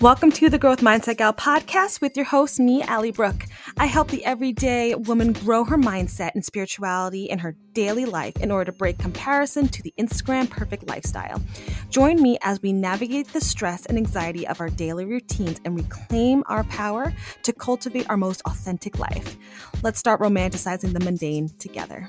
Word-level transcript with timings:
Welcome 0.00 0.32
to 0.32 0.48
the 0.48 0.58
Growth 0.58 0.80
Mindset 0.80 1.18
Gal 1.18 1.34
podcast 1.34 2.00
with 2.00 2.16
your 2.16 2.24
host, 2.24 2.58
me, 2.58 2.80
Allie 2.80 3.10
Brooke. 3.10 3.44
I 3.76 3.84
help 3.84 4.08
the 4.08 4.24
everyday 4.24 4.94
woman 4.94 5.34
grow 5.34 5.62
her 5.64 5.76
mindset 5.76 6.30
and 6.34 6.42
spirituality 6.42 7.24
in 7.24 7.38
her 7.40 7.54
daily 7.74 8.06
life 8.06 8.34
in 8.38 8.50
order 8.50 8.72
to 8.72 8.78
break 8.78 8.96
comparison 8.96 9.68
to 9.68 9.82
the 9.82 9.92
Instagram 9.98 10.48
perfect 10.48 10.88
lifestyle. 10.88 11.42
Join 11.90 12.22
me 12.22 12.38
as 12.40 12.62
we 12.62 12.72
navigate 12.72 13.30
the 13.34 13.42
stress 13.42 13.84
and 13.84 13.98
anxiety 13.98 14.46
of 14.46 14.58
our 14.62 14.70
daily 14.70 15.04
routines 15.04 15.60
and 15.66 15.76
reclaim 15.76 16.44
our 16.46 16.64
power 16.64 17.12
to 17.42 17.52
cultivate 17.52 18.08
our 18.08 18.16
most 18.16 18.40
authentic 18.46 18.98
life. 18.98 19.36
Let's 19.82 19.98
start 19.98 20.22
romanticizing 20.22 20.94
the 20.94 21.00
mundane 21.00 21.50
together. 21.58 22.08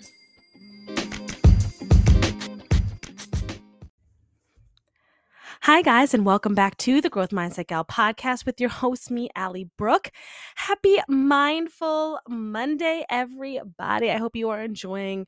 Hi, 5.65 5.83
guys, 5.83 6.15
and 6.15 6.25
welcome 6.25 6.55
back 6.55 6.75
to 6.77 7.01
the 7.01 7.09
Growth 7.11 7.29
Mindset 7.29 7.67
Gal 7.67 7.85
podcast 7.85 8.47
with 8.47 8.59
your 8.59 8.71
host, 8.71 9.11
me, 9.11 9.29
Allie 9.35 9.69
Brooke. 9.77 10.09
Happy 10.55 10.97
Mindful 11.07 12.19
Monday, 12.27 13.05
everybody. 13.11 14.09
I 14.09 14.17
hope 14.17 14.35
you 14.35 14.49
are 14.49 14.63
enjoying 14.63 15.27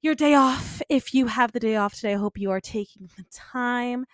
your 0.00 0.14
day 0.14 0.34
off. 0.34 0.80
If 0.88 1.12
you 1.12 1.26
have 1.26 1.50
the 1.50 1.58
day 1.58 1.74
off 1.74 1.96
today, 1.96 2.12
I 2.12 2.18
hope 2.18 2.38
you 2.38 2.52
are 2.52 2.60
taking 2.60 3.10
the 3.16 3.24
time 3.32 4.06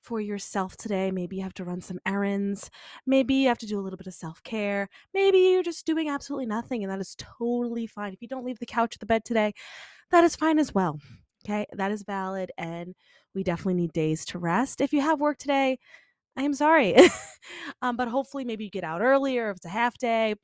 for 0.00 0.20
yourself 0.20 0.76
today. 0.76 1.10
Maybe 1.10 1.38
you 1.38 1.42
have 1.42 1.54
to 1.54 1.64
run 1.64 1.80
some 1.80 1.98
errands. 2.06 2.70
Maybe 3.04 3.34
you 3.34 3.48
have 3.48 3.58
to 3.58 3.66
do 3.66 3.80
a 3.80 3.82
little 3.82 3.96
bit 3.96 4.06
of 4.06 4.14
self 4.14 4.44
care. 4.44 4.88
Maybe 5.12 5.38
you're 5.38 5.64
just 5.64 5.86
doing 5.86 6.08
absolutely 6.08 6.46
nothing, 6.46 6.84
and 6.84 6.92
that 6.92 7.00
is 7.00 7.16
totally 7.18 7.88
fine. 7.88 8.12
If 8.12 8.22
you 8.22 8.28
don't 8.28 8.46
leave 8.46 8.60
the 8.60 8.64
couch 8.64 8.94
or 8.94 8.98
the 9.00 9.06
bed 9.06 9.24
today, 9.24 9.54
that 10.12 10.22
is 10.22 10.36
fine 10.36 10.60
as 10.60 10.72
well. 10.72 11.00
Okay, 11.44 11.66
that 11.72 11.92
is 11.92 12.02
valid. 12.02 12.50
And 12.58 12.94
we 13.34 13.42
definitely 13.42 13.74
need 13.74 13.92
days 13.92 14.24
to 14.26 14.38
rest. 14.38 14.80
If 14.80 14.92
you 14.92 15.00
have 15.00 15.20
work 15.20 15.38
today, 15.38 15.78
I 16.36 16.42
am 16.42 16.54
sorry. 16.54 16.96
um, 17.82 17.96
but 17.96 18.08
hopefully, 18.08 18.44
maybe 18.44 18.64
you 18.64 18.70
get 18.70 18.84
out 18.84 19.00
earlier 19.00 19.50
if 19.50 19.56
it's 19.58 19.66
a 19.66 19.70
half 19.70 19.98
day. 19.98 20.34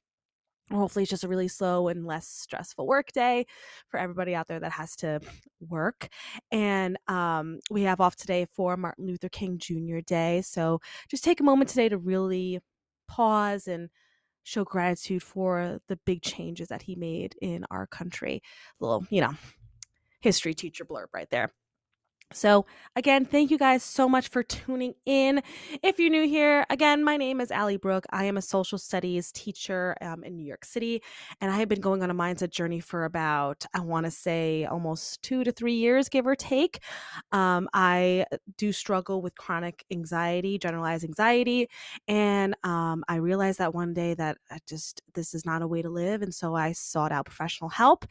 Hopefully, 0.70 1.02
it's 1.02 1.10
just 1.10 1.24
a 1.24 1.28
really 1.28 1.48
slow 1.48 1.88
and 1.88 2.06
less 2.06 2.26
stressful 2.26 2.86
work 2.86 3.12
day 3.12 3.46
for 3.88 4.00
everybody 4.00 4.34
out 4.34 4.48
there 4.48 4.60
that 4.60 4.72
has 4.72 4.96
to 4.96 5.20
work. 5.60 6.08
And 6.50 6.96
um, 7.06 7.60
we 7.70 7.82
have 7.82 8.00
off 8.00 8.16
today 8.16 8.46
for 8.54 8.76
Martin 8.76 9.06
Luther 9.06 9.28
King 9.28 9.58
Jr. 9.58 9.98
Day. 10.06 10.42
So 10.42 10.80
just 11.08 11.22
take 11.22 11.40
a 11.40 11.44
moment 11.44 11.68
today 11.68 11.88
to 11.90 11.98
really 11.98 12.60
pause 13.08 13.68
and 13.68 13.90
show 14.42 14.64
gratitude 14.64 15.22
for 15.22 15.80
the 15.88 15.98
big 16.06 16.22
changes 16.22 16.68
that 16.68 16.82
he 16.82 16.96
made 16.96 17.34
in 17.42 17.64
our 17.70 17.86
country. 17.86 18.42
A 18.80 18.84
little, 18.84 19.06
you 19.10 19.20
know, 19.20 19.34
history 20.24 20.54
teacher 20.54 20.86
blurb 20.86 21.08
right 21.12 21.28
there. 21.30 21.52
So, 22.32 22.66
again, 22.96 23.24
thank 23.26 23.52
you 23.52 23.58
guys 23.58 23.84
so 23.84 24.08
much 24.08 24.26
for 24.26 24.42
tuning 24.42 24.94
in. 25.06 25.40
If 25.84 26.00
you're 26.00 26.10
new 26.10 26.26
here, 26.26 26.66
again, 26.68 27.04
my 27.04 27.16
name 27.16 27.40
is 27.40 27.52
Allie 27.52 27.76
Brooke. 27.76 28.06
I 28.10 28.24
am 28.24 28.36
a 28.36 28.42
social 28.42 28.76
studies 28.76 29.30
teacher 29.30 29.96
um, 30.00 30.24
in 30.24 30.36
New 30.36 30.44
York 30.44 30.64
City, 30.64 31.00
and 31.40 31.52
I 31.52 31.58
have 31.58 31.68
been 31.68 31.80
going 31.80 32.02
on 32.02 32.10
a 32.10 32.14
mindset 32.14 32.50
journey 32.50 32.80
for 32.80 33.04
about, 33.04 33.64
I 33.72 33.80
want 33.80 34.06
to 34.06 34.10
say, 34.10 34.64
almost 34.64 35.22
two 35.22 35.44
to 35.44 35.52
three 35.52 35.74
years, 35.74 36.08
give 36.08 36.26
or 36.26 36.34
take. 36.34 36.80
Um, 37.30 37.68
I 37.72 38.26
do 38.56 38.72
struggle 38.72 39.22
with 39.22 39.36
chronic 39.36 39.84
anxiety, 39.92 40.58
generalized 40.58 41.04
anxiety, 41.04 41.68
and 42.08 42.56
um, 42.64 43.04
I 43.06 43.16
realized 43.16 43.60
that 43.60 43.74
one 43.74 43.94
day 43.94 44.14
that 44.14 44.38
I 44.50 44.58
just 44.66 45.02
this 45.14 45.34
is 45.34 45.46
not 45.46 45.62
a 45.62 45.68
way 45.68 45.82
to 45.82 45.88
live, 45.88 46.20
and 46.20 46.34
so 46.34 46.56
I 46.56 46.72
sought 46.72 47.12
out 47.12 47.26
professional 47.26 47.70
help, 47.70 48.06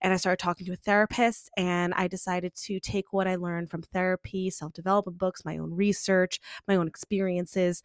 and 0.00 0.14
I 0.14 0.16
started 0.16 0.38
talking 0.38 0.64
to 0.66 0.72
a 0.72 0.76
therapist, 0.76 1.50
and 1.58 1.92
I 1.92 2.08
decided 2.08 2.54
to 2.64 2.80
take 2.80 3.12
what 3.12 3.26
I 3.28 3.36
learned 3.36 3.55
learned 3.56 3.70
from 3.70 3.82
therapy, 3.82 4.50
self 4.50 4.72
development 4.72 5.18
books, 5.18 5.44
my 5.44 5.56
own 5.56 5.72
research, 5.72 6.38
my 6.68 6.76
own 6.76 6.86
experiences 6.86 7.82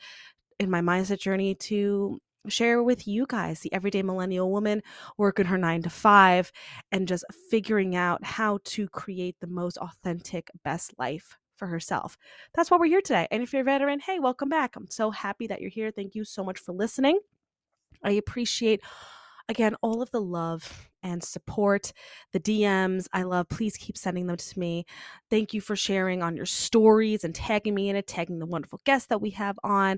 in 0.60 0.70
my 0.70 0.82
mindset 0.82 1.20
journey 1.20 1.56
to 1.56 2.20
share 2.48 2.82
with 2.84 3.08
you 3.08 3.26
guys, 3.28 3.59
the 3.59 3.72
everyday 3.74 4.02
millennial 4.02 4.52
woman 4.52 4.81
working 5.18 5.46
her 5.46 5.58
nine 5.58 5.81
to 5.84 5.90
five 5.90 6.52
and 6.92 7.08
just 7.08 7.24
figuring 7.50 7.96
out 7.96 8.24
how 8.24 8.60
to 8.64 8.88
create 8.90 9.36
the 9.40 9.48
most 9.48 9.78
authentic, 9.78 10.50
best 10.64 10.94
life 10.98 11.38
for 11.56 11.68
herself. 11.68 12.18
That's 12.56 12.72
why 12.72 12.78
we're 12.78 12.88
here 12.88 13.02
today. 13.02 13.28
And 13.30 13.44
if 13.44 13.54
you're 13.54 13.62
a 13.62 13.66
veteran, 13.66 14.00
hey, 14.00 14.20
welcome 14.20 14.50
back. 14.50 14.76
I'm 14.76 14.90
so 14.90 15.12
happy 15.12 15.48
that 15.48 15.62
you're 15.62 15.70
here. 15.70 15.92
Thank 15.92 16.16
you 16.16 16.26
so 16.26 16.44
much 16.44 16.60
for 16.60 16.74
listening. 16.74 17.20
I 18.04 18.12
appreciate 18.14 18.81
again, 19.50 19.75
all 19.81 20.02
of 20.02 20.12
the 20.12 20.22
love 20.22 20.90
and 21.03 21.24
support, 21.24 21.94
the 22.31 22.40
DMs. 22.40 23.07
I 23.13 23.24
love. 23.24 23.50
Please 23.50 23.75
keep 23.78 23.97
sending 23.97 24.28
them 24.28 24.38
to 24.38 24.59
me. 24.59 24.85
Thank 25.29 25.53
you 25.53 25.62
for 25.62 25.75
sharing 25.75 26.22
on 26.22 26.35
your 26.35 26.46
stories 26.46 27.24
and 27.24 27.34
tagging 27.34 27.74
me 27.74 27.90
in 27.90 27.96
it, 27.96 28.07
tagging 28.07 28.40
the 28.40 28.46
wonderful 28.46 28.80
guests 28.85 29.07
that 29.07 29.22
we 29.22 29.31
have 29.31 29.57
on. 29.63 29.97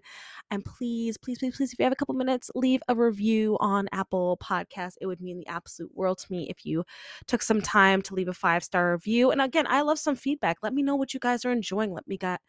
And 0.50 0.64
please, 0.64 1.18
please, 1.18 1.40
please, 1.40 1.58
please, 1.58 1.74
if 1.74 1.80
you 1.80 1.84
have 1.84 1.94
a 1.94 1.98
couple 1.98 2.16
minutes, 2.16 2.50
leave 2.56 2.82
a 2.88 2.96
review 2.96 3.58
on 3.60 3.88
Apple 3.92 4.38
Podcasts. 4.42 4.98
It 5.02 5.08
would 5.08 5.22
mean 5.22 5.40
the 5.40 5.48
absolute 5.48 5.92
world 5.96 6.20
to 6.20 6.32
me 6.32 6.48
if 6.50 6.66
you 6.66 6.84
took 7.28 7.42
some 7.42 7.62
time 7.62 8.02
to 8.04 8.16
leave 8.16 8.28
a 8.30 8.34
five 8.34 8.64
star 8.64 8.94
review. 8.94 9.32
And 9.32 9.42
again, 9.42 9.66
I 9.68 9.82
love 9.82 10.00
some 10.00 10.16
feedback. 10.16 10.58
Let 10.62 10.74
me 10.74 10.84
know 10.84 10.96
what 10.96 11.14
you 11.14 11.20
guys 11.20 11.46
are 11.46 11.52
enjoying. 11.52 11.92
Let 11.94 12.08
me 12.08 12.18
get 12.18 12.40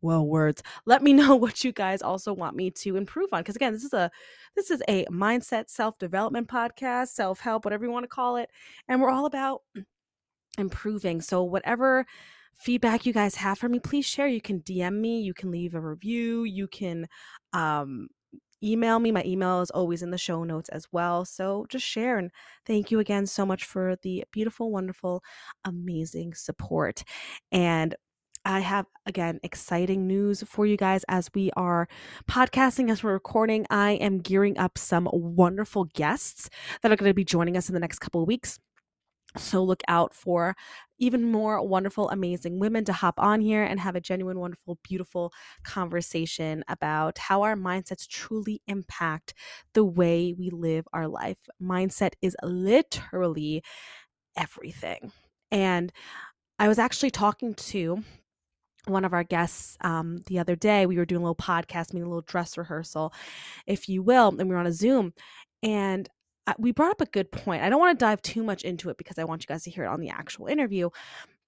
well 0.00 0.26
words 0.26 0.62
let 0.86 1.02
me 1.02 1.12
know 1.14 1.36
what 1.36 1.64
you 1.64 1.72
guys 1.72 2.02
also 2.02 2.32
want 2.32 2.56
me 2.56 2.70
to 2.70 2.96
improve 2.96 3.28
on 3.32 3.40
because 3.40 3.56
again 3.56 3.72
this 3.72 3.84
is 3.84 3.92
a 3.92 4.10
this 4.56 4.70
is 4.70 4.82
a 4.88 5.04
mindset 5.06 5.68
self-development 5.68 6.48
podcast 6.48 7.08
self-help 7.08 7.64
whatever 7.64 7.84
you 7.84 7.90
want 7.90 8.04
to 8.04 8.08
call 8.08 8.36
it 8.36 8.50
and 8.88 9.00
we're 9.00 9.10
all 9.10 9.26
about 9.26 9.62
improving. 10.58 11.20
So 11.20 11.42
whatever 11.42 12.06
feedback 12.54 13.06
you 13.06 13.12
guys 13.12 13.36
have 13.36 13.58
for 13.58 13.68
me 13.68 13.78
please 13.78 14.04
share. 14.04 14.26
You 14.26 14.40
can 14.40 14.60
dm 14.60 14.94
me 14.94 15.20
you 15.20 15.32
can 15.32 15.50
leave 15.52 15.74
a 15.74 15.80
review 15.80 16.42
you 16.42 16.66
can 16.66 17.06
um 17.52 18.08
email 18.60 18.98
me. 18.98 19.12
My 19.12 19.22
email 19.24 19.60
is 19.60 19.70
always 19.70 20.02
in 20.02 20.10
the 20.10 20.18
show 20.18 20.42
notes 20.42 20.68
as 20.70 20.88
well. 20.90 21.24
So 21.24 21.66
just 21.68 21.86
share 21.86 22.18
and 22.18 22.32
thank 22.66 22.90
you 22.90 22.98
again 22.98 23.24
so 23.26 23.46
much 23.46 23.64
for 23.64 23.96
the 24.02 24.24
beautiful 24.32 24.72
wonderful 24.72 25.22
amazing 25.64 26.34
support. 26.34 27.04
And 27.52 27.94
I 28.48 28.60
have 28.60 28.86
again 29.04 29.40
exciting 29.42 30.06
news 30.06 30.42
for 30.42 30.64
you 30.64 30.78
guys 30.78 31.04
as 31.06 31.28
we 31.34 31.50
are 31.54 31.86
podcasting, 32.26 32.90
as 32.90 33.02
we're 33.02 33.12
recording. 33.12 33.66
I 33.68 33.92
am 33.92 34.20
gearing 34.20 34.56
up 34.56 34.78
some 34.78 35.06
wonderful 35.12 35.84
guests 35.84 36.48
that 36.80 36.90
are 36.90 36.96
going 36.96 37.10
to 37.10 37.14
be 37.14 37.26
joining 37.26 37.58
us 37.58 37.68
in 37.68 37.74
the 37.74 37.80
next 37.80 37.98
couple 37.98 38.22
of 38.22 38.26
weeks. 38.26 38.58
So 39.36 39.62
look 39.62 39.82
out 39.86 40.14
for 40.14 40.56
even 40.98 41.30
more 41.30 41.62
wonderful, 41.62 42.08
amazing 42.08 42.58
women 42.58 42.86
to 42.86 42.94
hop 42.94 43.20
on 43.20 43.42
here 43.42 43.64
and 43.64 43.78
have 43.80 43.94
a 43.94 44.00
genuine, 44.00 44.38
wonderful, 44.38 44.78
beautiful 44.82 45.30
conversation 45.62 46.64
about 46.68 47.18
how 47.18 47.42
our 47.42 47.54
mindsets 47.54 48.08
truly 48.08 48.62
impact 48.66 49.34
the 49.74 49.84
way 49.84 50.32
we 50.32 50.48
live 50.48 50.88
our 50.94 51.06
life. 51.06 51.36
Mindset 51.62 52.12
is 52.22 52.34
literally 52.42 53.62
everything. 54.38 55.12
And 55.50 55.92
I 56.58 56.66
was 56.66 56.78
actually 56.78 57.10
talking 57.10 57.52
to 57.54 58.02
one 58.88 59.04
of 59.04 59.12
our 59.12 59.24
guests 59.24 59.76
um, 59.80 60.18
the 60.26 60.38
other 60.38 60.56
day. 60.56 60.86
We 60.86 60.96
were 60.96 61.04
doing 61.04 61.22
a 61.22 61.24
little 61.24 61.34
podcast, 61.34 61.92
meeting 61.92 62.06
a 62.06 62.10
little 62.10 62.22
dress 62.22 62.56
rehearsal, 62.58 63.12
if 63.66 63.88
you 63.88 64.02
will, 64.02 64.28
and 64.28 64.48
we 64.48 64.54
were 64.54 64.60
on 64.60 64.66
a 64.66 64.72
Zoom. 64.72 65.12
And 65.62 66.08
we 66.58 66.72
brought 66.72 66.92
up 66.92 67.00
a 67.00 67.06
good 67.06 67.30
point. 67.30 67.62
I 67.62 67.68
don't 67.68 67.80
want 67.80 67.98
to 67.98 68.04
dive 68.04 68.22
too 68.22 68.42
much 68.42 68.62
into 68.62 68.88
it 68.90 68.96
because 68.96 69.18
I 69.18 69.24
want 69.24 69.42
you 69.42 69.46
guys 69.46 69.64
to 69.64 69.70
hear 69.70 69.84
it 69.84 69.88
on 69.88 70.00
the 70.00 70.08
actual 70.08 70.46
interview. 70.46 70.88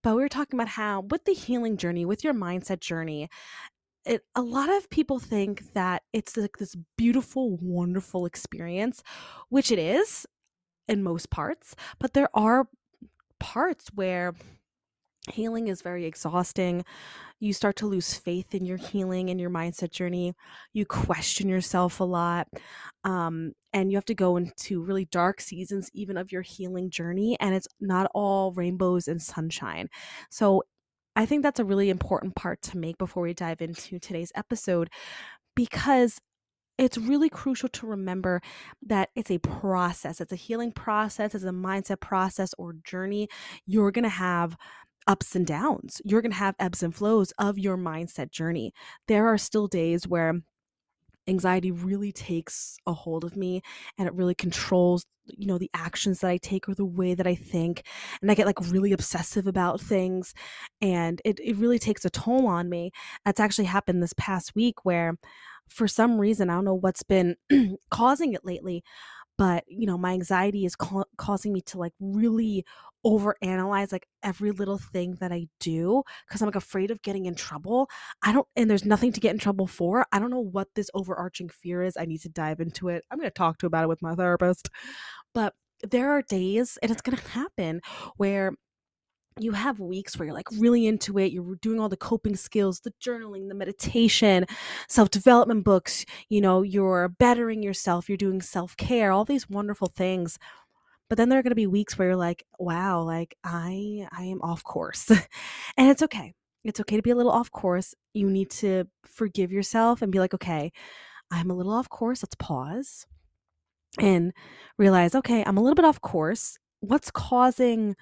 But 0.02 0.16
we 0.16 0.22
were 0.22 0.28
talking 0.28 0.58
about 0.58 0.68
how, 0.68 1.00
with 1.00 1.24
the 1.24 1.34
healing 1.34 1.76
journey, 1.76 2.04
with 2.04 2.24
your 2.24 2.34
mindset 2.34 2.80
journey, 2.80 3.28
it, 4.04 4.22
a 4.34 4.42
lot 4.42 4.70
of 4.70 4.88
people 4.90 5.18
think 5.18 5.72
that 5.74 6.02
it's 6.12 6.36
like 6.36 6.56
this 6.58 6.76
beautiful, 6.96 7.58
wonderful 7.60 8.26
experience, 8.26 9.02
which 9.50 9.70
it 9.70 9.78
is 9.78 10.26
in 10.88 11.02
most 11.02 11.30
parts. 11.30 11.76
But 11.98 12.14
there 12.14 12.28
are 12.34 12.68
parts 13.38 13.88
where 13.94 14.34
healing 15.28 15.68
is 15.68 15.82
very 15.82 16.06
exhausting. 16.06 16.84
You 17.40 17.52
start 17.52 17.76
to 17.76 17.86
lose 17.86 18.14
faith 18.14 18.54
in 18.54 18.64
your 18.64 18.76
healing 18.76 19.30
and 19.30 19.40
your 19.40 19.50
mindset 19.50 19.90
journey. 19.90 20.34
You 20.72 20.86
question 20.86 21.48
yourself 21.48 22.00
a 22.00 22.04
lot. 22.04 22.48
Um, 23.04 23.52
and 23.72 23.90
you 23.90 23.96
have 23.96 24.04
to 24.06 24.14
go 24.14 24.36
into 24.36 24.82
really 24.82 25.04
dark 25.06 25.40
seasons, 25.40 25.90
even 25.94 26.16
of 26.16 26.32
your 26.32 26.42
healing 26.42 26.90
journey. 26.90 27.36
And 27.40 27.54
it's 27.54 27.68
not 27.80 28.10
all 28.14 28.52
rainbows 28.52 29.08
and 29.08 29.20
sunshine. 29.20 29.88
So 30.30 30.62
I 31.16 31.26
think 31.26 31.42
that's 31.42 31.60
a 31.60 31.64
really 31.64 31.90
important 31.90 32.34
part 32.34 32.62
to 32.62 32.78
make 32.78 32.98
before 32.98 33.22
we 33.22 33.34
dive 33.34 33.60
into 33.60 33.98
today's 33.98 34.32
episode 34.34 34.90
because 35.54 36.20
it's 36.78 36.96
really 36.96 37.28
crucial 37.28 37.68
to 37.68 37.86
remember 37.86 38.40
that 38.86 39.10
it's 39.14 39.30
a 39.30 39.38
process. 39.38 40.20
It's 40.20 40.32
a 40.32 40.36
healing 40.36 40.72
process, 40.72 41.34
it's 41.34 41.44
a 41.44 41.48
mindset 41.48 42.00
process 42.00 42.54
or 42.56 42.74
journey. 42.84 43.28
You're 43.66 43.90
going 43.90 44.04
to 44.04 44.08
have 44.08 44.56
ups 45.10 45.34
and 45.34 45.44
downs. 45.44 46.00
You're 46.04 46.22
going 46.22 46.30
to 46.30 46.38
have 46.38 46.54
ebbs 46.60 46.84
and 46.84 46.94
flows 46.94 47.32
of 47.36 47.58
your 47.58 47.76
mindset 47.76 48.30
journey. 48.30 48.72
There 49.08 49.26
are 49.26 49.36
still 49.36 49.66
days 49.66 50.06
where 50.06 50.40
anxiety 51.26 51.72
really 51.72 52.12
takes 52.12 52.76
a 52.86 52.92
hold 52.92 53.24
of 53.24 53.36
me 53.36 53.60
and 53.98 54.06
it 54.06 54.14
really 54.14 54.34
controls 54.34 55.04
you 55.26 55.46
know 55.46 55.58
the 55.58 55.70
actions 55.74 56.20
that 56.20 56.30
i 56.30 56.36
take 56.38 56.68
or 56.68 56.74
the 56.74 56.84
way 56.84 57.14
that 57.14 57.26
i 57.26 57.34
think 57.34 57.84
and 58.20 58.30
i 58.30 58.34
get 58.34 58.46
like 58.46 58.58
really 58.70 58.90
obsessive 58.90 59.46
about 59.46 59.80
things 59.80 60.32
and 60.80 61.20
it, 61.24 61.38
it 61.40 61.56
really 61.56 61.78
takes 61.78 62.04
a 62.04 62.10
toll 62.10 62.46
on 62.46 62.68
me 62.68 62.90
that's 63.24 63.38
actually 63.38 63.66
happened 63.66 64.02
this 64.02 64.14
past 64.16 64.54
week 64.56 64.84
where 64.84 65.18
for 65.68 65.86
some 65.86 66.18
reason 66.18 66.48
i 66.48 66.54
don't 66.54 66.64
know 66.64 66.74
what's 66.74 67.02
been 67.02 67.36
causing 67.90 68.32
it 68.32 68.44
lately 68.44 68.82
but 69.40 69.64
you 69.66 69.86
know 69.86 69.96
my 69.96 70.12
anxiety 70.12 70.66
is 70.66 70.76
ca- 70.76 71.04
causing 71.16 71.50
me 71.50 71.62
to 71.62 71.78
like 71.78 71.94
really 71.98 72.62
overanalyze 73.06 73.90
like 73.90 74.06
every 74.22 74.50
little 74.50 74.76
thing 74.76 75.16
that 75.18 75.32
I 75.32 75.46
do 75.60 76.02
because 76.28 76.42
I'm 76.42 76.48
like 76.48 76.56
afraid 76.56 76.90
of 76.90 77.00
getting 77.00 77.24
in 77.24 77.34
trouble. 77.34 77.88
I 78.22 78.34
don't, 78.34 78.46
and 78.54 78.68
there's 78.68 78.84
nothing 78.84 79.12
to 79.12 79.20
get 79.20 79.30
in 79.32 79.38
trouble 79.38 79.66
for. 79.66 80.04
I 80.12 80.18
don't 80.18 80.28
know 80.30 80.40
what 80.40 80.68
this 80.74 80.90
overarching 80.92 81.48
fear 81.48 81.82
is. 81.82 81.96
I 81.96 82.04
need 82.04 82.20
to 82.20 82.28
dive 82.28 82.60
into 82.60 82.90
it. 82.90 83.02
I'm 83.10 83.16
going 83.16 83.30
to 83.30 83.34
talk 83.34 83.56
to 83.60 83.66
about 83.66 83.84
it 83.84 83.88
with 83.88 84.02
my 84.02 84.14
therapist. 84.14 84.68
But 85.32 85.54
there 85.82 86.10
are 86.10 86.20
days, 86.20 86.76
and 86.82 86.90
it's 86.90 87.00
going 87.00 87.16
to 87.16 87.28
happen 87.30 87.80
where 88.18 88.52
you 89.40 89.52
have 89.52 89.80
weeks 89.80 90.18
where 90.18 90.26
you're 90.26 90.34
like 90.34 90.48
really 90.58 90.86
into 90.86 91.18
it. 91.18 91.32
You're 91.32 91.56
doing 91.56 91.80
all 91.80 91.88
the 91.88 91.96
coping 91.96 92.36
skills, 92.36 92.80
the 92.80 92.92
journaling, 93.02 93.48
the 93.48 93.54
meditation, 93.54 94.46
self 94.88 95.10
development 95.10 95.64
books. 95.64 96.04
You 96.28 96.40
know, 96.40 96.62
you're 96.62 97.08
bettering 97.08 97.62
yourself, 97.62 98.08
you're 98.08 98.18
doing 98.18 98.40
self 98.40 98.76
care, 98.76 99.12
all 99.12 99.24
these 99.24 99.48
wonderful 99.48 99.88
things 99.88 100.38
but 101.10 101.16
then 101.16 101.28
there 101.28 101.38
are 101.38 101.42
going 101.42 101.50
to 101.50 101.56
be 101.56 101.66
weeks 101.66 101.98
where 101.98 102.08
you're 102.08 102.16
like 102.16 102.46
wow 102.58 103.02
like 103.02 103.36
i 103.44 104.06
i 104.12 104.22
am 104.22 104.40
off 104.40 104.64
course 104.64 105.10
and 105.76 105.90
it's 105.90 106.02
okay 106.02 106.32
it's 106.64 106.80
okay 106.80 106.96
to 106.96 107.02
be 107.02 107.10
a 107.10 107.16
little 107.16 107.32
off 107.32 107.50
course 107.50 107.94
you 108.14 108.30
need 108.30 108.48
to 108.48 108.86
forgive 109.04 109.52
yourself 109.52 110.00
and 110.00 110.12
be 110.12 110.18
like 110.18 110.32
okay 110.32 110.72
i'm 111.30 111.50
a 111.50 111.54
little 111.54 111.72
off 111.72 111.90
course 111.90 112.22
let's 112.22 112.36
pause 112.36 113.06
and 113.98 114.32
realize 114.78 115.14
okay 115.14 115.44
i'm 115.46 115.58
a 115.58 115.60
little 115.60 115.74
bit 115.74 115.84
off 115.84 116.00
course 116.00 116.56
what's 116.80 117.10
causing 117.10 117.94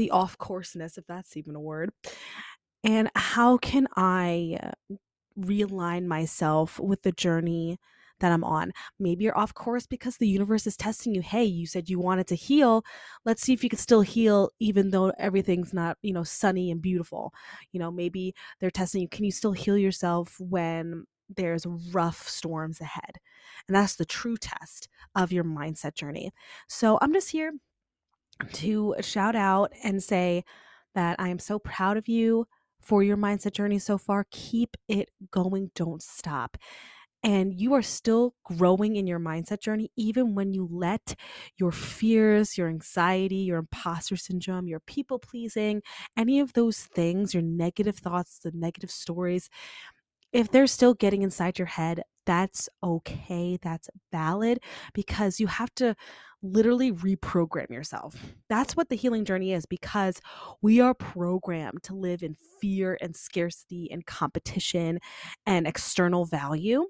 the 0.00 0.10
off 0.10 0.38
courseness 0.38 0.96
if 0.96 1.06
that's 1.06 1.36
even 1.36 1.54
a 1.54 1.60
word 1.60 1.90
and 2.82 3.10
how 3.14 3.58
can 3.58 3.86
i 3.96 4.58
uh, 4.62 4.94
realign 5.38 6.06
myself 6.06 6.80
with 6.80 7.02
the 7.02 7.12
journey 7.12 7.78
that 8.20 8.32
I'm 8.32 8.44
on. 8.44 8.72
Maybe 8.98 9.24
you're 9.24 9.36
off 9.36 9.54
course 9.54 9.86
because 9.86 10.16
the 10.16 10.28
universe 10.28 10.66
is 10.66 10.76
testing 10.76 11.14
you. 11.14 11.22
Hey, 11.22 11.44
you 11.44 11.66
said 11.66 11.88
you 11.88 11.98
wanted 11.98 12.26
to 12.28 12.34
heal. 12.34 12.84
Let's 13.24 13.42
see 13.42 13.52
if 13.52 13.64
you 13.64 13.70
can 13.70 13.78
still 13.78 14.02
heal 14.02 14.50
even 14.60 14.90
though 14.90 15.12
everything's 15.18 15.74
not, 15.74 15.96
you 16.02 16.12
know, 16.12 16.22
sunny 16.22 16.70
and 16.70 16.80
beautiful. 16.80 17.32
You 17.72 17.80
know, 17.80 17.90
maybe 17.90 18.34
they're 18.60 18.70
testing 18.70 19.02
you. 19.02 19.08
Can 19.08 19.24
you 19.24 19.32
still 19.32 19.52
heal 19.52 19.76
yourself 19.76 20.36
when 20.38 21.06
there's 21.34 21.66
rough 21.92 22.28
storms 22.28 22.80
ahead? 22.80 23.18
And 23.66 23.74
that's 23.74 23.96
the 23.96 24.04
true 24.04 24.36
test 24.36 24.88
of 25.14 25.32
your 25.32 25.44
mindset 25.44 25.94
journey. 25.94 26.30
So 26.68 26.98
I'm 27.00 27.12
just 27.12 27.30
here 27.30 27.52
to 28.54 28.94
shout 29.00 29.36
out 29.36 29.72
and 29.82 30.02
say 30.02 30.44
that 30.94 31.16
I 31.18 31.28
am 31.28 31.38
so 31.38 31.58
proud 31.58 31.96
of 31.96 32.08
you 32.08 32.46
for 32.80 33.02
your 33.02 33.16
mindset 33.16 33.52
journey 33.52 33.78
so 33.78 33.98
far. 33.98 34.26
Keep 34.30 34.76
it 34.88 35.10
going. 35.30 35.70
Don't 35.74 36.02
stop 36.02 36.56
and 37.22 37.60
you 37.60 37.74
are 37.74 37.82
still 37.82 38.34
growing 38.44 38.96
in 38.96 39.06
your 39.06 39.20
mindset 39.20 39.60
journey, 39.60 39.90
even 39.96 40.34
when 40.34 40.52
you 40.52 40.68
let 40.70 41.14
your 41.58 41.72
fears, 41.72 42.56
your 42.56 42.68
anxiety, 42.68 43.36
your 43.36 43.58
imposter 43.58 44.16
syndrome, 44.16 44.66
your 44.66 44.80
people 44.80 45.18
pleasing, 45.18 45.82
any 46.16 46.40
of 46.40 46.54
those 46.54 46.80
things, 46.80 47.34
your 47.34 47.42
negative 47.42 47.96
thoughts, 47.98 48.38
the 48.38 48.52
negative 48.54 48.90
stories, 48.90 49.50
if 50.32 50.50
they're 50.50 50.66
still 50.66 50.94
getting 50.94 51.22
inside 51.22 51.58
your 51.58 51.66
head, 51.66 52.02
that's 52.24 52.68
okay. 52.82 53.58
That's 53.60 53.90
valid 54.12 54.60
because 54.94 55.40
you 55.40 55.48
have 55.48 55.74
to 55.74 55.96
literally 56.42 56.92
reprogram 56.92 57.70
yourself. 57.70 58.16
That's 58.48 58.76
what 58.76 58.88
the 58.88 58.96
healing 58.96 59.24
journey 59.24 59.52
is 59.52 59.66
because 59.66 60.20
we 60.62 60.80
are 60.80 60.94
programmed 60.94 61.82
to 61.84 61.94
live 61.94 62.22
in 62.22 62.36
fear 62.60 62.96
and 63.00 63.14
scarcity 63.14 63.90
and 63.90 64.06
competition 64.06 65.00
and 65.46 65.66
external 65.66 66.24
value 66.24 66.86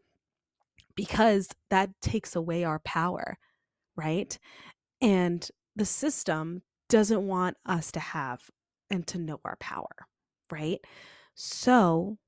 because 0.94 1.48
that 1.70 1.90
takes 2.00 2.36
away 2.36 2.64
our 2.64 2.78
power, 2.80 3.38
right? 3.96 4.38
And 5.00 5.48
the 5.76 5.84
system 5.84 6.62
doesn't 6.88 7.26
want 7.26 7.56
us 7.66 7.92
to 7.92 8.00
have 8.00 8.42
and 8.90 9.06
to 9.08 9.18
know 9.18 9.40
our 9.44 9.56
power, 9.56 10.06
right? 10.50 10.80
So 11.34 12.18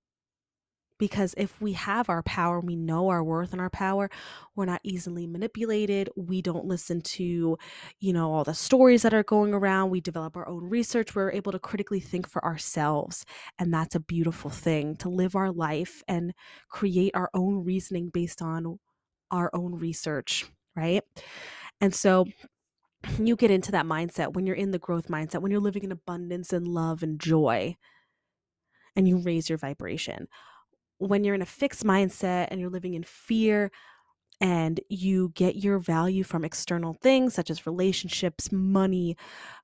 because 1.03 1.35
if 1.37 1.61
we 1.61 1.73
have 1.73 2.09
our 2.09 2.23
power, 2.23 2.61
we 2.61 2.77
know 2.77 3.09
our 3.09 3.25
worth 3.25 3.51
and 3.51 3.61
our 3.61 3.69
power, 3.69 4.09
we're 4.55 4.67
not 4.67 4.81
easily 4.85 5.27
manipulated. 5.27 6.09
We 6.15 6.41
don't 6.41 6.67
listen 6.67 7.01
to, 7.01 7.59
you 7.99 8.13
know, 8.13 8.33
all 8.33 8.45
the 8.45 8.55
stories 8.55 9.03
that 9.03 9.13
are 9.13 9.25
going 9.25 9.53
around. 9.53 9.91
We 9.91 10.01
develop 10.01 10.37
our 10.37 10.49
own 10.49 10.71
research. 10.71 11.13
We're 11.13 11.33
able 11.33 11.51
to 11.51 11.59
critically 11.59 11.99
think 11.99 12.29
for 12.29 12.45
ourselves. 12.45 13.27
And 13.59 13.75
that's 13.75 13.97
a 13.97 14.01
beautiful 14.01 14.49
thing 14.49 14.95
to 14.99 15.09
live 15.09 15.35
our 15.35 15.51
life 15.51 16.05
and 16.07 16.35
create 16.69 17.17
our 17.17 17.31
own 17.35 17.65
reasoning 17.65 18.11
based 18.15 18.41
on 18.41 18.79
our 19.33 19.51
own 19.53 19.75
research, 19.75 20.45
right? 20.77 21.03
And 21.81 21.93
so 21.93 22.27
you 23.19 23.35
get 23.35 23.51
into 23.51 23.73
that 23.73 23.87
mindset 23.87 24.35
when 24.35 24.47
you're 24.47 24.55
in 24.55 24.71
the 24.71 24.79
growth 24.79 25.09
mindset, 25.09 25.43
when 25.43 25.51
you're 25.51 25.61
living 25.61 25.83
in 25.83 25.91
abundance 25.91 26.53
and 26.53 26.69
love 26.69 27.03
and 27.03 27.19
joy, 27.19 27.75
and 28.95 29.09
you 29.09 29.19
raise 29.19 29.49
your 29.49 29.59
vibration 29.59 30.29
when 31.09 31.25
you're 31.25 31.35
in 31.35 31.43
a 31.43 31.47
fixed 31.47 31.85
mindset 31.85 32.49
and 32.51 32.61
you're 32.61 32.71
living 32.71 32.95
in 32.95 33.03
fear 33.03 33.71
and 34.41 34.81
you 34.89 35.31
get 35.35 35.57
your 35.57 35.79
value 35.79 36.25
from 36.25 36.45
external 36.45 36.95
things 36.95 37.35
such 37.35 37.51
as 37.51 37.67
relationships, 37.67 38.51
money, 38.51 39.17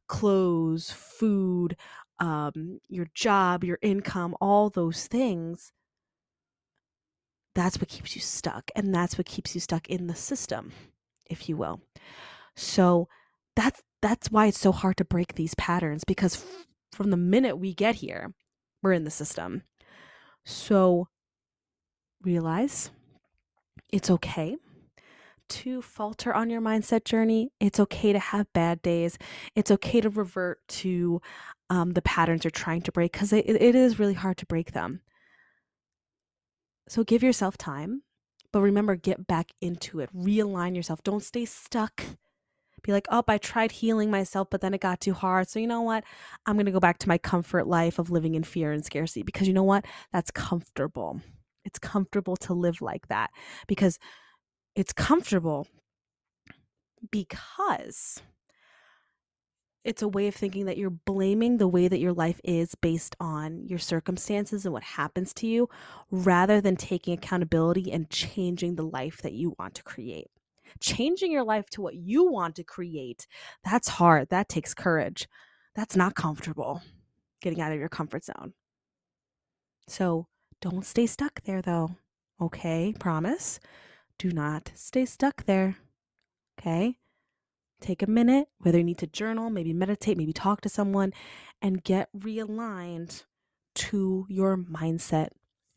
clothes, 0.07 0.91
food, 0.91 1.77
um, 2.21 2.81
your 2.89 3.07
job, 3.15 3.65
your 3.65 3.79
income, 3.83 4.35
all 4.41 4.71
those 4.71 5.07
things, 5.07 5.73
that's 7.55 7.81
what 7.81 7.89
keeps 7.89 8.15
you 8.15 8.21
stuck. 8.21 8.71
And 8.77 8.95
that's 8.95 9.19
what 9.19 9.27
keeps 9.27 9.55
you 9.55 9.61
stuck 9.61 9.89
in 9.89 10.07
the 10.07 10.15
system, 10.15 10.73
if 11.29 11.49
you 11.49 11.57
will. 11.57 11.81
So 12.57 13.09
that's 13.57 13.83
that's 14.01 14.31
why 14.31 14.47
it's 14.47 14.61
so 14.61 14.71
hard 14.71 14.97
to 14.99 15.05
break 15.05 15.35
these 15.35 15.57
patterns 15.57 16.05
because 16.05 16.37
f- 16.37 16.67
from 16.93 17.11
the 17.11 17.17
minute 17.17 17.57
we 17.59 17.75
get 17.75 17.97
here, 17.97 18.33
we're 18.81 18.93
in 18.93 19.03
the 19.03 19.11
system. 19.11 19.63
So 20.45 21.09
realize 22.23 22.91
it's 23.91 24.11
okay 24.11 24.57
to 25.49 25.81
falter 25.81 26.35
on 26.35 26.51
your 26.51 26.61
mindset 26.61 27.05
journey. 27.05 27.51
It's 27.61 27.81
okay 27.81 28.13
to 28.13 28.19
have 28.19 28.53
bad 28.53 28.83
days. 28.83 29.19
It's 29.55 29.71
okay 29.71 30.01
to 30.01 30.11
revert 30.11 30.61
to 30.69 31.23
um, 31.71 31.93
the 31.93 32.03
patterns 32.03 32.45
you're 32.45 32.51
trying 32.51 32.83
to 32.83 32.93
break 32.93 33.13
because 33.13 33.33
it, 33.33 33.47
it 33.49 33.75
is 33.75 33.99
really 33.99 34.15
hard 34.15 34.37
to 34.39 34.47
break 34.47 34.73
them. 34.73 35.01
So 36.89 37.05
give 37.05 37.23
yourself 37.23 37.59
time, 37.59 38.03
but 38.53 38.63
remember, 38.63 38.97
get 38.97 39.27
back 39.27 39.51
into 39.61 40.01
it. 40.01 40.15
Realign 40.15 40.75
yourself. 40.75 41.03
Don't 41.03 41.23
stay 41.23 41.45
stuck. 41.45 42.03
Be 42.83 42.93
like, 42.93 43.07
oh, 43.11 43.25
I 43.27 43.39
tried 43.39 43.73
healing 43.73 44.11
myself, 44.11 44.49
but 44.51 44.61
then 44.61 44.73
it 44.73 44.81
got 44.81 45.01
too 45.01 45.13
hard. 45.13 45.51
So, 45.51 45.59
you 45.59 45.67
know 45.67 45.83
what? 45.83 46.05
I'm 46.47 46.55
going 46.55 46.67
to 46.67 46.73
go 46.73 46.81
back 46.81 46.99
to 46.99 47.09
my 47.09 47.19
comfort 47.19 47.67
life 47.67 47.99
of 47.99 48.11
living 48.11 48.35
in 48.35 48.45
fear 48.45 48.73
and 48.73 48.85
scarcity 48.85 49.23
because 49.23 49.49
you 49.49 49.53
know 49.53 49.65
what? 49.65 49.85
That's 50.13 50.31
comfortable 50.31 51.21
it's 51.69 51.79
comfortable 51.79 52.35
to 52.35 52.55
live 52.55 52.81
like 52.81 53.09
that 53.09 53.31
because 53.67 53.99
it's 54.75 54.95
comfortable 54.95 55.67
because 57.13 58.23
it's 59.85 60.01
a 60.01 60.09
way 60.09 60.29
of 60.29 60.35
thinking 60.35 60.65
that 60.65 60.79
you're 60.79 60.91
blaming 60.91 61.59
the 61.59 61.69
way 61.69 61.89
that 61.89 62.01
your 62.01 62.15
life 62.15 62.41
is 62.43 62.75
based 62.75 63.15
on 63.21 63.67
your 63.67 63.79
circumstances 63.79 64.65
and 64.65 64.73
what 64.73 64.83
happens 64.83 65.35
to 65.35 65.47
you 65.47 65.69
rather 66.11 66.61
than 66.61 66.75
taking 66.75 67.13
accountability 67.13 67.93
and 67.93 68.09
changing 68.09 68.75
the 68.75 68.83
life 68.83 69.21
that 69.23 69.35
you 69.35 69.55
want 69.59 69.75
to 69.75 69.83
create. 69.83 70.29
Changing 70.81 71.31
your 71.31 71.45
life 71.45 71.69
to 71.71 71.83
what 71.83 71.95
you 71.95 72.31
want 72.31 72.57
to 72.57 72.65
create, 72.65 73.27
that's 73.63 73.89
hard. 73.89 74.31
That 74.31 74.49
takes 74.49 74.75
courage. 74.75 75.29
That's 75.75 75.97
not 75.97 76.15
comfortable 76.15 76.83
getting 77.43 77.61
out 77.61 77.73
of 77.73 77.79
your 77.79 77.89
comfort 77.89 78.25
zone. 78.25 78.55
So 79.87 80.27
don't 80.61 80.85
stay 80.85 81.07
stuck 81.07 81.43
there 81.43 81.63
though. 81.63 81.97
Okay, 82.41 82.95
promise. 82.99 83.61
Do 84.19 84.31
not 84.31 84.73
stay 84.75 85.05
stuck 85.05 85.45
there. 85.45 85.77
Okay? 86.59 86.99
Take 87.81 88.03
a 88.03 88.11
minute, 88.11 88.49
whether 88.59 88.79
you 88.79 88.85
need 88.85 88.99
to 88.99 89.07
journal, 89.07 89.51
maybe 89.51 89.73
meditate, 89.73 90.17
maybe 90.17 90.33
talk 90.33 90.61
to 90.63 90.69
someone, 90.69 91.13
and 91.63 91.85
get 91.85 92.09
realigned 92.17 93.25
to 93.77 94.27
your 94.29 94.57
mindset 94.57 95.29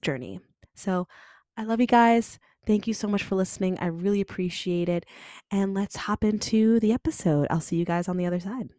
journey. 0.01 0.39
So, 0.73 1.07
I 1.55 1.63
love 1.63 1.79
you 1.79 1.85
guys. 1.85 2.39
Thank 2.65 2.87
you 2.87 2.93
so 2.93 3.07
much 3.07 3.23
for 3.23 3.35
listening. 3.35 3.77
I 3.79 3.87
really 3.87 4.21
appreciate 4.21 4.89
it. 4.89 5.05
And 5.51 5.73
let's 5.73 5.95
hop 5.95 6.23
into 6.23 6.79
the 6.79 6.93
episode. 6.93 7.47
I'll 7.49 7.59
see 7.61 7.75
you 7.75 7.85
guys 7.85 8.07
on 8.07 8.17
the 8.17 8.25
other 8.25 8.39
side. 8.39 8.69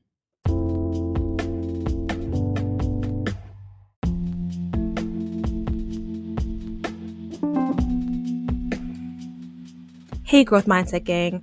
Hey, 10.32 10.44
Growth 10.44 10.64
Mindset 10.64 11.04
Gang. 11.04 11.42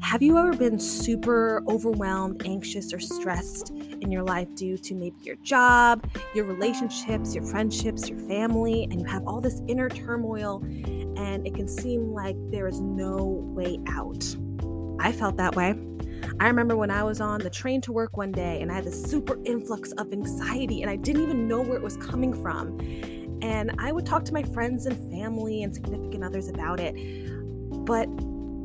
Have 0.00 0.22
you 0.22 0.38
ever 0.38 0.54
been 0.54 0.78
super 0.78 1.60
overwhelmed, 1.66 2.46
anxious, 2.46 2.92
or 2.92 3.00
stressed 3.00 3.70
in 3.70 4.12
your 4.12 4.22
life 4.22 4.46
due 4.54 4.78
to 4.78 4.94
maybe 4.94 5.16
your 5.22 5.34
job, 5.42 6.08
your 6.36 6.44
relationships, 6.44 7.34
your 7.34 7.44
friendships, 7.44 8.08
your 8.08 8.16
family, 8.28 8.84
and 8.84 9.00
you 9.00 9.06
have 9.08 9.26
all 9.26 9.40
this 9.40 9.60
inner 9.66 9.88
turmoil 9.88 10.62
and 10.62 11.48
it 11.48 11.56
can 11.56 11.66
seem 11.66 12.12
like 12.12 12.36
there 12.52 12.68
is 12.68 12.80
no 12.80 13.24
way 13.56 13.80
out? 13.88 14.24
I 15.00 15.10
felt 15.10 15.36
that 15.38 15.56
way. 15.56 15.74
I 16.38 16.46
remember 16.46 16.76
when 16.76 16.92
I 16.92 17.02
was 17.02 17.20
on 17.20 17.40
the 17.40 17.50
train 17.50 17.80
to 17.80 17.92
work 17.92 18.16
one 18.16 18.30
day 18.30 18.60
and 18.62 18.70
I 18.70 18.76
had 18.76 18.84
this 18.84 19.02
super 19.02 19.36
influx 19.46 19.90
of 19.94 20.12
anxiety 20.12 20.82
and 20.82 20.90
I 20.92 20.94
didn't 20.94 21.24
even 21.24 21.48
know 21.48 21.60
where 21.60 21.76
it 21.76 21.82
was 21.82 21.96
coming 21.96 22.40
from. 22.40 22.78
And 23.42 23.72
I 23.78 23.90
would 23.90 24.06
talk 24.06 24.24
to 24.26 24.32
my 24.32 24.44
friends 24.44 24.86
and 24.86 24.96
family 25.10 25.64
and 25.64 25.74
significant 25.74 26.22
others 26.22 26.48
about 26.48 26.78
it. 26.78 26.94
But 27.88 28.06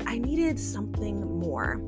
I 0.06 0.18
needed 0.18 0.60
something 0.60 1.40
more. 1.40 1.82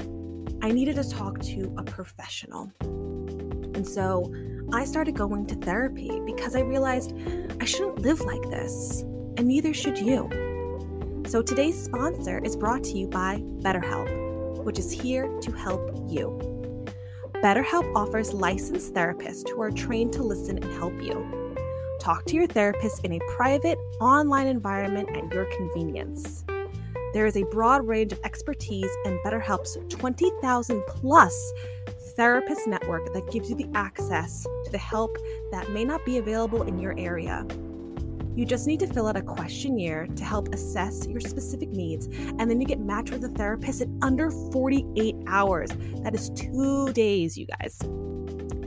I 0.62 0.72
needed 0.72 0.96
to 0.96 1.10
talk 1.10 1.42
to 1.42 1.76
a 1.78 1.84
professional. 1.84 2.72
And 2.80 3.86
so 3.86 4.34
I 4.72 4.86
started 4.86 5.16
going 5.16 5.46
to 5.48 5.56
therapy 5.56 6.22
because 6.26 6.56
I 6.56 6.62
realized 6.62 7.14
I 7.60 7.66
shouldn't 7.66 8.00
live 8.00 8.22
like 8.22 8.42
this, 8.44 9.02
and 9.02 9.48
neither 9.50 9.74
should 9.74 9.98
you. 9.98 10.30
So 11.28 11.42
today's 11.42 11.78
sponsor 11.84 12.40
is 12.40 12.56
brought 12.56 12.86
to 12.86 12.98
you 12.98 13.10
by 13.10 13.42
BetterHelp, 13.60 14.64
which 14.64 14.80
is 14.80 14.90
here 14.90 15.28
to 15.42 15.52
help 15.52 15.92
you. 16.08 16.40
BetterHelp 17.44 17.94
offers 17.98 18.32
licensed 18.32 18.94
therapists 18.94 19.50
who 19.50 19.62
are 19.62 19.72
trained 19.72 20.14
to 20.14 20.24
listen 20.24 20.58
and 20.58 20.74
help 20.76 20.94
you. 21.02 21.54
Talk 22.00 22.24
to 22.28 22.36
your 22.36 22.48
therapist 22.48 23.04
in 23.04 23.12
a 23.12 23.20
private, 23.36 23.78
online 24.00 24.48
environment 24.48 25.10
at 25.18 25.34
your 25.34 25.44
convenience. 25.58 26.46
There 27.16 27.26
is 27.26 27.38
a 27.38 27.44
broad 27.44 27.88
range 27.88 28.12
of 28.12 28.20
expertise 28.26 28.90
and 29.06 29.18
BetterHelp's 29.20 29.78
20,000 29.88 30.84
plus 30.86 31.54
therapist 32.18 32.68
network 32.68 33.14
that 33.14 33.32
gives 33.32 33.50
you 33.50 33.56
the 33.56 33.70
access 33.74 34.44
to 34.44 34.70
the 34.70 34.78
help 34.78 35.18
that 35.50 35.72
may 35.72 35.86
not 35.86 36.04
be 36.06 36.18
available 36.18 36.64
in 36.64 36.78
your 36.78 36.94
area. 36.98 37.48
You 38.36 38.46
just 38.46 38.68
need 38.68 38.82
to 38.82 38.88
fill 38.88 39.08
out 39.08 39.16
a 39.16 39.22
questionnaire 39.22 40.08
to 40.08 40.24
help 40.26 40.50
assess 40.50 41.08
your 41.08 41.22
specific 41.22 41.70
needs, 41.70 42.08
and 42.08 42.52
then 42.52 42.60
you 42.60 42.68
get 42.68 42.82
matched 42.82 43.12
with 43.12 43.24
a 43.24 43.30
therapist 43.30 43.80
in 43.80 43.98
under 44.02 44.30
48 44.30 45.16
hours. 45.26 45.70
That 46.04 46.14
is 46.16 46.32
two 46.32 46.92
days, 46.92 47.38
you 47.38 47.46
guys. 47.46 47.80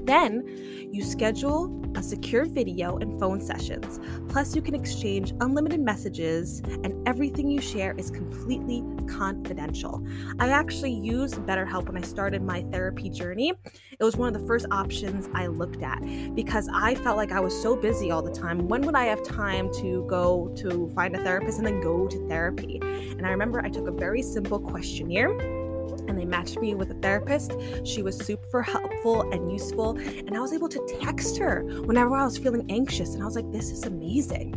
Then 0.09 0.88
you 0.91 1.03
schedule 1.03 1.83
a 1.95 2.03
secure 2.03 2.47
video 2.47 2.97
and 2.97 3.21
phone 3.21 3.43
sessions. 3.43 4.00
Plus, 4.31 4.57
you 4.57 4.62
can 4.62 4.75
exchange 4.75 5.35
unlimited 5.43 5.81
messages, 5.81 6.62
and 6.83 7.07
everything 7.07 7.50
you 7.50 7.61
share 7.61 7.95
is 7.99 8.11
completely 8.11 8.83
confidential. 9.07 10.03
I 10.38 10.49
actually 10.49 10.95
used 10.95 11.35
BetterHelp 11.41 11.88
when 11.88 11.99
I 11.99 12.07
started 12.07 12.41
my 12.41 12.62
therapy 12.73 13.11
journey. 13.11 13.53
It 14.00 14.03
was 14.03 14.17
one 14.17 14.35
of 14.35 14.41
the 14.41 14.47
first 14.47 14.65
options 14.71 15.29
I 15.35 15.49
looked 15.49 15.83
at 15.83 16.00
because 16.35 16.71
I 16.73 16.95
felt 16.95 17.19
like 17.19 17.33
I 17.33 17.41
was 17.41 17.61
so 17.61 17.77
busy 17.77 18.11
all 18.11 18.23
the 18.23 18.33
time. 18.33 18.67
When 18.67 18.81
would 18.83 18.95
I 18.95 19.05
have 19.05 19.23
time 19.23 19.71
to 19.75 20.07
go 20.09 20.55
to 20.57 20.88
find 20.95 21.17
a 21.17 21.23
therapist 21.23 21.59
and 21.59 21.67
then 21.67 21.83
go 21.83 22.09
to 22.09 22.29
therapy? 22.29 22.79
And 22.81 23.27
I 23.27 23.31
remember 23.31 23.61
I 23.61 23.69
took 23.69 23.87
a 23.87 23.93
very 23.93 24.23
simple 24.23 24.59
questionnaire 24.59 25.58
and 26.09 26.19
they 26.19 26.25
matched 26.25 26.59
me 26.59 26.75
with 26.75 26.91
a 26.91 26.95
therapist. 26.95 27.53
She 27.85 28.03
was 28.03 28.17
super 28.17 28.62
helpful 28.62 29.31
and 29.31 29.53
useful. 29.53 29.97
And 29.99 30.37
I 30.37 30.41
was 30.41 30.53
able 30.53 30.69
to 30.69 30.99
text 31.00 31.38
her 31.38 31.62
whenever 31.85 32.17
I 32.17 32.25
was 32.25 32.38
feeling 32.38 32.65
anxious. 32.71 33.15
And 33.15 33.23
I 33.23 33.27
was 33.27 33.37
like, 33.37 33.50
this 33.53 33.71
is 33.71 33.85
amazing. 33.85 34.55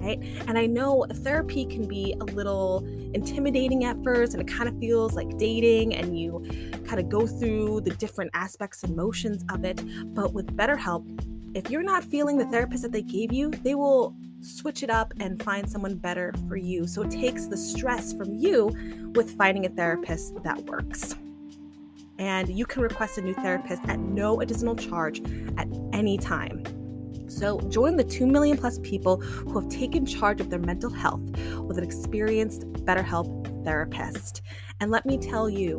Right? 0.00 0.22
And 0.46 0.56
I 0.56 0.66
know 0.66 1.04
therapy 1.10 1.66
can 1.66 1.86
be 1.86 2.14
a 2.20 2.24
little 2.24 2.86
intimidating 3.14 3.84
at 3.84 4.02
first, 4.04 4.32
and 4.32 4.40
it 4.40 4.46
kind 4.46 4.68
of 4.68 4.78
feels 4.78 5.14
like 5.14 5.36
dating, 5.38 5.96
and 5.96 6.18
you 6.18 6.46
kind 6.86 7.00
of 7.00 7.08
go 7.08 7.26
through 7.26 7.80
the 7.80 7.90
different 7.90 8.30
aspects 8.32 8.84
and 8.84 8.94
motions 8.94 9.44
of 9.50 9.64
it. 9.64 9.82
But 10.14 10.32
with 10.32 10.56
BetterHelp, 10.56 11.56
if 11.56 11.68
you're 11.68 11.82
not 11.82 12.04
feeling 12.04 12.38
the 12.38 12.46
therapist 12.46 12.82
that 12.84 12.92
they 12.92 13.02
gave 13.02 13.32
you, 13.32 13.50
they 13.50 13.74
will 13.74 14.14
switch 14.40 14.82
it 14.82 14.90
up 14.90 15.12
and 15.20 15.42
find 15.42 15.68
someone 15.68 15.96
better 15.96 16.32
for 16.48 16.56
you. 16.56 16.86
So 16.86 17.02
it 17.02 17.10
takes 17.10 17.46
the 17.46 17.56
stress 17.56 18.12
from 18.12 18.34
you 18.34 18.74
with 19.14 19.36
finding 19.36 19.66
a 19.66 19.68
therapist 19.68 20.42
that 20.42 20.58
works. 20.66 21.16
And 22.18 22.48
you 22.48 22.66
can 22.66 22.82
request 22.82 23.18
a 23.18 23.20
new 23.20 23.34
therapist 23.34 23.82
at 23.86 23.98
no 24.00 24.40
additional 24.40 24.74
charge 24.74 25.20
at 25.56 25.68
any 25.92 26.18
time. 26.18 26.64
So 27.28 27.60
join 27.68 27.96
the 27.96 28.04
2 28.04 28.26
million 28.26 28.56
plus 28.56 28.78
people 28.82 29.20
who 29.20 29.60
have 29.60 29.68
taken 29.68 30.06
charge 30.06 30.40
of 30.40 30.50
their 30.50 30.58
mental 30.58 30.90
health 30.90 31.22
with 31.60 31.78
an 31.78 31.84
experienced 31.84 32.62
BetterHelp 32.72 33.64
therapist. 33.64 34.42
And 34.80 34.90
let 34.90 35.04
me 35.04 35.18
tell 35.18 35.48
you, 35.48 35.78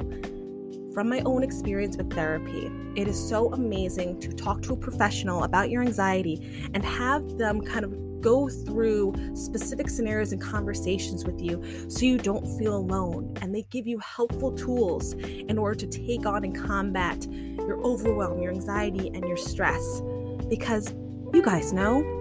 from 0.93 1.09
my 1.09 1.21
own 1.21 1.43
experience 1.43 1.97
with 1.97 2.13
therapy, 2.13 2.71
it 2.95 3.07
is 3.07 3.29
so 3.29 3.51
amazing 3.53 4.19
to 4.21 4.31
talk 4.31 4.61
to 4.63 4.73
a 4.73 4.77
professional 4.77 5.43
about 5.43 5.69
your 5.69 5.81
anxiety 5.81 6.69
and 6.73 6.83
have 6.83 7.37
them 7.37 7.61
kind 7.61 7.83
of 7.83 7.93
go 8.21 8.49
through 8.49 9.13
specific 9.33 9.89
scenarios 9.89 10.31
and 10.31 10.41
conversations 10.41 11.25
with 11.25 11.41
you 11.41 11.89
so 11.89 12.05
you 12.05 12.17
don't 12.17 12.45
feel 12.57 12.75
alone. 12.75 13.33
And 13.41 13.53
they 13.53 13.63
give 13.69 13.87
you 13.87 13.99
helpful 13.99 14.51
tools 14.51 15.13
in 15.13 15.57
order 15.57 15.75
to 15.75 15.87
take 15.87 16.25
on 16.25 16.43
and 16.43 16.55
combat 16.55 17.25
your 17.29 17.81
overwhelm, 17.83 18.41
your 18.41 18.51
anxiety, 18.51 19.07
and 19.13 19.23
your 19.27 19.37
stress. 19.37 20.01
Because 20.47 20.93
you 21.33 21.41
guys 21.43 21.73
know 21.73 22.15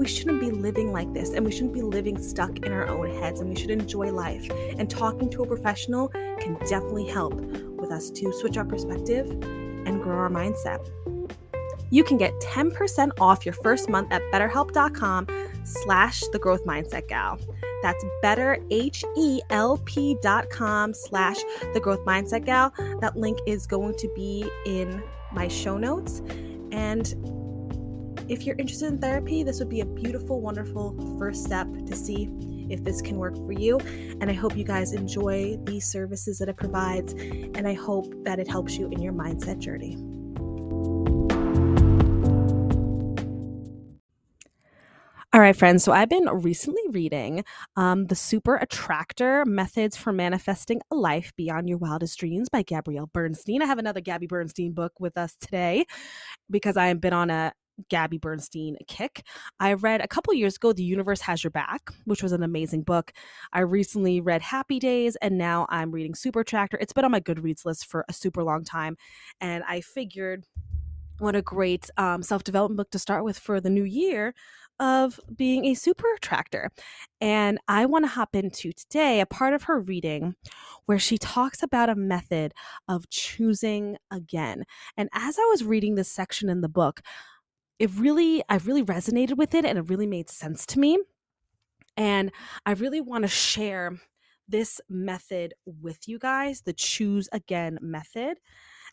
we 0.00 0.06
shouldn't 0.06 0.40
be 0.40 0.50
living 0.50 0.92
like 0.92 1.12
this 1.12 1.30
and 1.30 1.44
we 1.44 1.52
shouldn't 1.52 1.74
be 1.74 1.82
living 1.82 2.20
stuck 2.22 2.58
in 2.60 2.72
our 2.72 2.86
own 2.88 3.10
heads 3.20 3.40
and 3.40 3.50
we 3.50 3.56
should 3.56 3.70
enjoy 3.70 4.10
life. 4.10 4.48
And 4.78 4.88
talking 4.88 5.28
to 5.30 5.42
a 5.42 5.46
professional 5.46 6.08
can 6.08 6.54
definitely 6.60 7.06
help 7.06 7.34
with 7.34 7.90
us 7.90 8.10
to 8.10 8.32
switch 8.40 8.56
our 8.56 8.64
perspective 8.64 9.30
and 9.30 10.02
grow 10.02 10.16
our 10.16 10.30
mindset. 10.30 10.88
You 11.90 12.04
can 12.04 12.16
get 12.16 12.32
10% 12.40 13.10
off 13.20 13.44
your 13.44 13.54
first 13.54 13.88
month 13.88 14.12
at 14.12 14.22
betterhelp.com 14.32 15.26
slash 15.64 16.20
the 16.32 16.38
growth 16.38 16.64
mindset 16.64 17.08
gal. 17.08 17.40
That's 17.82 18.04
betterhelp.com 18.22 20.94
slash 20.94 21.36
the 21.74 21.80
growth 21.80 22.04
mindset 22.04 22.44
gal. 22.44 22.72
That 23.00 23.16
link 23.16 23.38
is 23.46 23.66
going 23.66 23.96
to 23.96 24.08
be 24.14 24.48
in 24.66 25.02
my 25.32 25.48
show 25.48 25.78
notes. 25.78 26.20
And 26.72 27.14
if 28.28 28.44
you're 28.44 28.56
interested 28.56 28.92
in 28.92 28.98
therapy, 28.98 29.42
this 29.42 29.58
would 29.58 29.68
be 29.68 29.80
a 29.80 29.86
beautiful, 29.86 30.40
wonderful 30.40 31.18
first 31.18 31.44
step 31.44 31.66
to 31.86 31.96
see 31.96 32.30
if 32.70 32.84
this 32.84 33.02
can 33.02 33.16
work 33.16 33.34
for 33.34 33.52
you. 33.52 33.78
And 34.20 34.30
I 34.30 34.34
hope 34.34 34.56
you 34.56 34.64
guys 34.64 34.92
enjoy 34.92 35.58
these 35.64 35.86
services 35.86 36.38
that 36.38 36.48
it 36.48 36.56
provides. 36.56 37.14
And 37.14 37.66
I 37.66 37.74
hope 37.74 38.12
that 38.24 38.38
it 38.38 38.46
helps 38.46 38.76
you 38.76 38.88
in 38.90 39.02
your 39.02 39.12
mindset 39.12 39.58
journey. 39.58 39.98
All 45.40 45.44
right, 45.44 45.56
friends. 45.56 45.82
So 45.84 45.92
I've 45.92 46.10
been 46.10 46.28
recently 46.28 46.82
reading 46.90 47.44
um, 47.74 48.08
The 48.08 48.14
Super 48.14 48.56
Attractor 48.56 49.46
Methods 49.46 49.96
for 49.96 50.12
Manifesting 50.12 50.82
a 50.90 50.94
Life 50.94 51.32
Beyond 51.34 51.66
Your 51.66 51.78
Wildest 51.78 52.18
Dreams 52.18 52.50
by 52.50 52.60
Gabrielle 52.60 53.06
Bernstein. 53.06 53.62
I 53.62 53.64
have 53.64 53.78
another 53.78 54.02
Gabby 54.02 54.26
Bernstein 54.26 54.72
book 54.72 54.92
with 55.00 55.16
us 55.16 55.34
today 55.40 55.86
because 56.50 56.76
I 56.76 56.88
have 56.88 57.00
been 57.00 57.14
on 57.14 57.30
a 57.30 57.54
Gabby 57.88 58.18
Bernstein 58.18 58.76
kick. 58.86 59.24
I 59.58 59.72
read 59.72 60.02
a 60.02 60.08
couple 60.08 60.34
years 60.34 60.56
ago 60.56 60.74
The 60.74 60.84
Universe 60.84 61.22
Has 61.22 61.42
Your 61.42 61.52
Back, 61.52 61.88
which 62.04 62.22
was 62.22 62.32
an 62.32 62.42
amazing 62.42 62.82
book. 62.82 63.10
I 63.50 63.60
recently 63.60 64.20
read 64.20 64.42
Happy 64.42 64.78
Days 64.78 65.16
and 65.22 65.38
now 65.38 65.64
I'm 65.70 65.90
reading 65.90 66.14
Super 66.14 66.40
Attractor. 66.40 66.76
It's 66.82 66.92
been 66.92 67.06
on 67.06 67.12
my 67.12 67.20
Goodreads 67.20 67.64
list 67.64 67.86
for 67.86 68.04
a 68.10 68.12
super 68.12 68.44
long 68.44 68.62
time. 68.62 68.98
And 69.40 69.64
I 69.66 69.80
figured 69.80 70.44
what 71.20 71.36
a 71.36 71.42
great 71.42 71.88
um, 71.96 72.22
self 72.22 72.44
development 72.44 72.78
book 72.78 72.90
to 72.90 72.98
start 72.98 73.24
with 73.24 73.38
for 73.38 73.60
the 73.60 73.70
new 73.70 73.84
year 73.84 74.34
of 74.80 75.20
being 75.36 75.66
a 75.66 75.74
super 75.74 76.06
attractor. 76.16 76.70
And 77.20 77.58
I 77.68 77.86
want 77.86 78.04
to 78.04 78.10
hop 78.10 78.34
into 78.34 78.72
today 78.72 79.20
a 79.20 79.26
part 79.26 79.52
of 79.52 79.64
her 79.64 79.78
reading 79.78 80.34
where 80.86 80.98
she 80.98 81.18
talks 81.18 81.62
about 81.62 81.90
a 81.90 81.94
method 81.94 82.54
of 82.88 83.08
choosing 83.10 83.98
again. 84.10 84.64
And 84.96 85.10
as 85.12 85.38
I 85.38 85.46
was 85.50 85.62
reading 85.62 85.94
this 85.94 86.10
section 86.10 86.48
in 86.48 86.62
the 86.62 86.68
book, 86.68 87.02
it 87.78 87.90
really, 87.94 88.42
I 88.48 88.56
really 88.56 88.82
resonated 88.82 89.36
with 89.36 89.54
it 89.54 89.64
and 89.64 89.78
it 89.78 89.88
really 89.88 90.06
made 90.06 90.30
sense 90.30 90.66
to 90.66 90.80
me. 90.80 90.98
And 91.96 92.32
I 92.64 92.72
really 92.72 93.00
want 93.00 93.22
to 93.22 93.28
share 93.28 94.00
this 94.48 94.80
method 94.88 95.54
with 95.64 96.08
you 96.08 96.18
guys, 96.18 96.62
the 96.62 96.72
choose 96.72 97.28
again 97.32 97.78
method. 97.82 98.38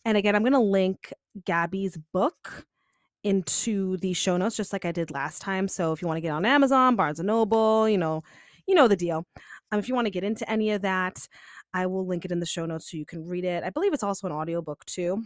And 0.06 0.18
again, 0.18 0.36
I'm 0.36 0.44
going 0.44 0.54
to 0.54 0.60
link 0.60 1.14
Gabby's 1.46 1.98
book 2.14 2.66
into 3.28 3.98
the 3.98 4.14
show 4.14 4.38
notes 4.38 4.56
just 4.56 4.74
like 4.74 4.86
I 4.86 4.92
did 4.92 5.12
last 5.12 5.42
time. 5.42 5.68
So 5.68 5.92
if 5.92 6.02
you 6.02 6.08
want 6.08 6.18
to 6.18 6.22
get 6.22 6.32
on 6.32 6.46
Amazon, 6.46 6.96
Barnes 6.96 7.20
and 7.20 7.28
Noble, 7.28 7.90
you 7.90 7.98
know, 7.98 8.24
you 8.66 8.76
know 8.76 8.88
the 8.88 8.96
deal. 8.96 9.26
Um, 9.72 9.80
if 9.80 9.90
you 9.90 9.96
want 9.96 10.06
to 10.06 10.12
get 10.12 10.24
into 10.24 10.50
any 10.50 10.72
of 10.72 10.82
that, 10.84 11.28
I 11.74 11.86
will 11.88 12.08
link 12.08 12.26
it 12.26 12.32
in 12.32 12.40
the 12.40 12.46
show 12.46 12.66
notes 12.66 12.90
so 12.90 12.98
you 12.98 13.06
can 13.06 13.28
read 13.28 13.44
it. 13.44 13.64
I 13.64 13.70
believe 13.70 13.94
it's 13.94 14.04
also 14.04 14.28
an 14.28 14.34
audiobook 14.34 14.86
too. 14.86 15.24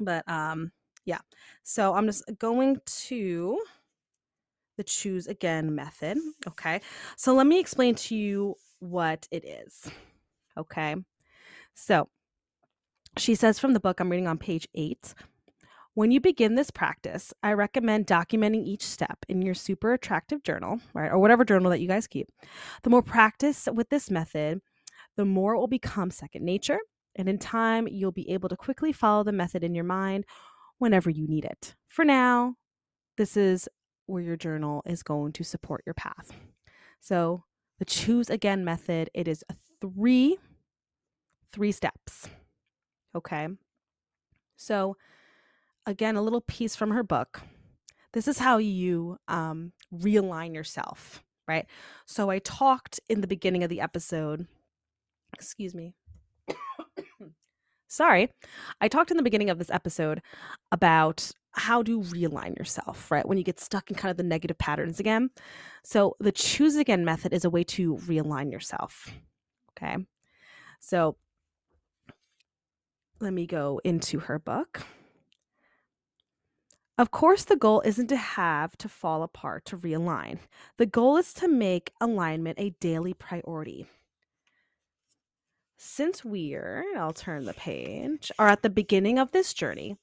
But 0.00 0.28
um 0.28 0.72
yeah. 1.04 1.18
So 1.62 1.94
I'm 1.94 2.06
just 2.06 2.24
going 2.38 2.80
to 2.86 3.60
the 4.76 4.84
choose 4.84 5.26
again 5.26 5.74
method. 5.74 6.18
Okay. 6.48 6.80
So 7.16 7.34
let 7.34 7.46
me 7.46 7.58
explain 7.60 7.94
to 7.96 8.16
you 8.16 8.54
what 8.78 9.28
it 9.30 9.44
is. 9.44 9.90
Okay. 10.56 10.96
So 11.74 12.08
she 13.18 13.34
says 13.34 13.58
from 13.58 13.74
the 13.74 13.80
book, 13.80 14.00
I'm 14.00 14.08
reading 14.08 14.28
on 14.28 14.38
page 14.38 14.68
eight. 14.74 15.14
When 15.94 16.10
you 16.10 16.20
begin 16.20 16.54
this 16.54 16.70
practice, 16.70 17.34
I 17.42 17.52
recommend 17.52 18.06
documenting 18.06 18.64
each 18.64 18.82
step 18.82 19.18
in 19.28 19.42
your 19.42 19.54
super 19.54 19.92
attractor 19.92 20.38
journal, 20.38 20.80
right? 20.94 21.10
Or 21.10 21.18
whatever 21.18 21.44
journal 21.44 21.70
that 21.70 21.80
you 21.80 21.88
guys 21.88 22.06
keep. 22.06 22.30
The 22.82 22.88
more 22.88 23.02
practice 23.02 23.68
with 23.70 23.90
this 23.90 24.10
method, 24.10 24.60
the 25.16 25.26
more 25.26 25.54
it 25.54 25.58
will 25.58 25.66
become 25.66 26.10
second 26.10 26.44
nature. 26.46 26.78
And 27.16 27.28
in 27.28 27.38
time, 27.38 27.86
you'll 27.88 28.10
be 28.10 28.30
able 28.30 28.48
to 28.48 28.56
quickly 28.56 28.90
follow 28.92 29.22
the 29.22 29.32
method 29.32 29.62
in 29.62 29.74
your 29.74 29.84
mind 29.84 30.24
whenever 30.78 31.10
you 31.10 31.28
need 31.28 31.44
it. 31.44 31.74
For 31.88 32.06
now, 32.06 32.54
this 33.18 33.36
is 33.36 33.68
where 34.06 34.22
your 34.22 34.36
journal 34.36 34.82
is 34.86 35.02
going 35.02 35.32
to 35.34 35.44
support 35.44 35.82
your 35.84 35.94
path. 35.94 36.32
So, 37.00 37.44
the 37.78 37.84
choose 37.84 38.30
again 38.30 38.64
method, 38.64 39.10
it 39.12 39.28
is 39.28 39.44
three 39.80 40.38
three 41.52 41.72
steps. 41.72 42.28
Okay? 43.14 43.48
So, 44.56 44.96
again, 45.86 46.16
a 46.16 46.22
little 46.22 46.40
piece 46.40 46.76
from 46.76 46.90
her 46.90 47.02
book. 47.02 47.40
This 48.12 48.28
is 48.28 48.38
how 48.38 48.58
you 48.58 49.18
um, 49.28 49.72
realign 49.94 50.54
yourself, 50.54 51.22
right? 51.48 51.66
So 52.06 52.30
I 52.30 52.38
talked 52.40 53.00
in 53.08 53.20
the 53.20 53.26
beginning 53.26 53.64
of 53.64 53.70
the 53.70 53.80
episode, 53.80 54.46
excuse 55.34 55.74
me. 55.74 55.94
Sorry. 57.88 58.30
I 58.80 58.88
talked 58.88 59.10
in 59.10 59.16
the 59.16 59.22
beginning 59.22 59.50
of 59.50 59.58
this 59.58 59.70
episode 59.70 60.22
about 60.70 61.30
how 61.52 61.82
to 61.82 62.00
realign 62.00 62.56
yourself, 62.58 63.10
right? 63.10 63.26
When 63.26 63.38
you 63.38 63.44
get 63.44 63.60
stuck 63.60 63.90
in 63.90 63.96
kind 63.96 64.10
of 64.10 64.16
the 64.16 64.22
negative 64.22 64.58
patterns 64.58 64.98
again. 65.00 65.30
So 65.84 66.16
the 66.18 66.32
choose 66.32 66.76
again 66.76 67.04
method 67.04 67.32
is 67.32 67.44
a 67.44 67.50
way 67.50 67.64
to 67.64 67.96
realign 67.96 68.50
yourself. 68.50 69.10
Okay. 69.76 69.96
So 70.80 71.16
let 73.20 73.32
me 73.32 73.46
go 73.46 73.80
into 73.84 74.20
her 74.20 74.38
book. 74.38 74.82
Of 77.02 77.10
course, 77.10 77.42
the 77.42 77.56
goal 77.56 77.82
isn't 77.84 78.06
to 78.10 78.16
have 78.16 78.76
to 78.78 78.88
fall 78.88 79.24
apart 79.24 79.64
to 79.64 79.76
realign. 79.76 80.38
The 80.78 80.86
goal 80.86 81.16
is 81.16 81.34
to 81.34 81.48
make 81.48 81.90
alignment 82.00 82.60
a 82.60 82.76
daily 82.78 83.12
priority. 83.12 83.88
Since 85.76 86.24
we're, 86.24 86.84
I'll 86.96 87.12
turn 87.12 87.44
the 87.44 87.54
page, 87.54 88.30
are 88.38 88.46
at 88.46 88.62
the 88.62 88.70
beginning 88.70 89.18
of 89.18 89.32
this 89.32 89.52
journey, 89.52 89.96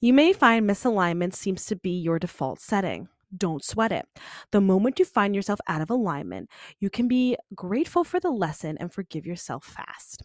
you 0.00 0.14
may 0.14 0.32
find 0.32 0.66
misalignment 0.66 1.34
seems 1.34 1.66
to 1.66 1.76
be 1.76 1.90
your 1.90 2.18
default 2.18 2.58
setting. 2.58 3.08
Don't 3.36 3.62
sweat 3.62 3.92
it. 3.92 4.06
The 4.50 4.62
moment 4.62 4.98
you 4.98 5.04
find 5.04 5.34
yourself 5.34 5.60
out 5.68 5.82
of 5.82 5.90
alignment, 5.90 6.48
you 6.80 6.88
can 6.88 7.06
be 7.06 7.36
grateful 7.54 8.02
for 8.02 8.18
the 8.18 8.30
lesson 8.30 8.78
and 8.80 8.90
forgive 8.90 9.26
yourself 9.26 9.62
fast. 9.66 10.22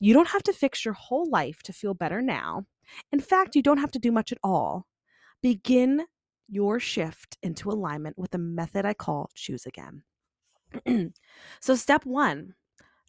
You 0.00 0.14
don't 0.14 0.28
have 0.28 0.44
to 0.44 0.54
fix 0.54 0.82
your 0.82 0.94
whole 0.94 1.28
life 1.28 1.62
to 1.64 1.74
feel 1.74 1.92
better 1.92 2.22
now. 2.22 2.64
In 3.12 3.20
fact, 3.20 3.54
you 3.54 3.60
don't 3.60 3.80
have 3.80 3.92
to 3.92 3.98
do 3.98 4.10
much 4.10 4.32
at 4.32 4.38
all. 4.42 4.86
Begin 5.44 6.06
your 6.48 6.80
shift 6.80 7.36
into 7.42 7.70
alignment 7.70 8.16
with 8.16 8.34
a 8.34 8.38
method 8.38 8.86
I 8.86 8.94
call 8.94 9.28
choose 9.34 9.66
again. 9.66 10.02
so, 11.60 11.74
step 11.74 12.06
one 12.06 12.54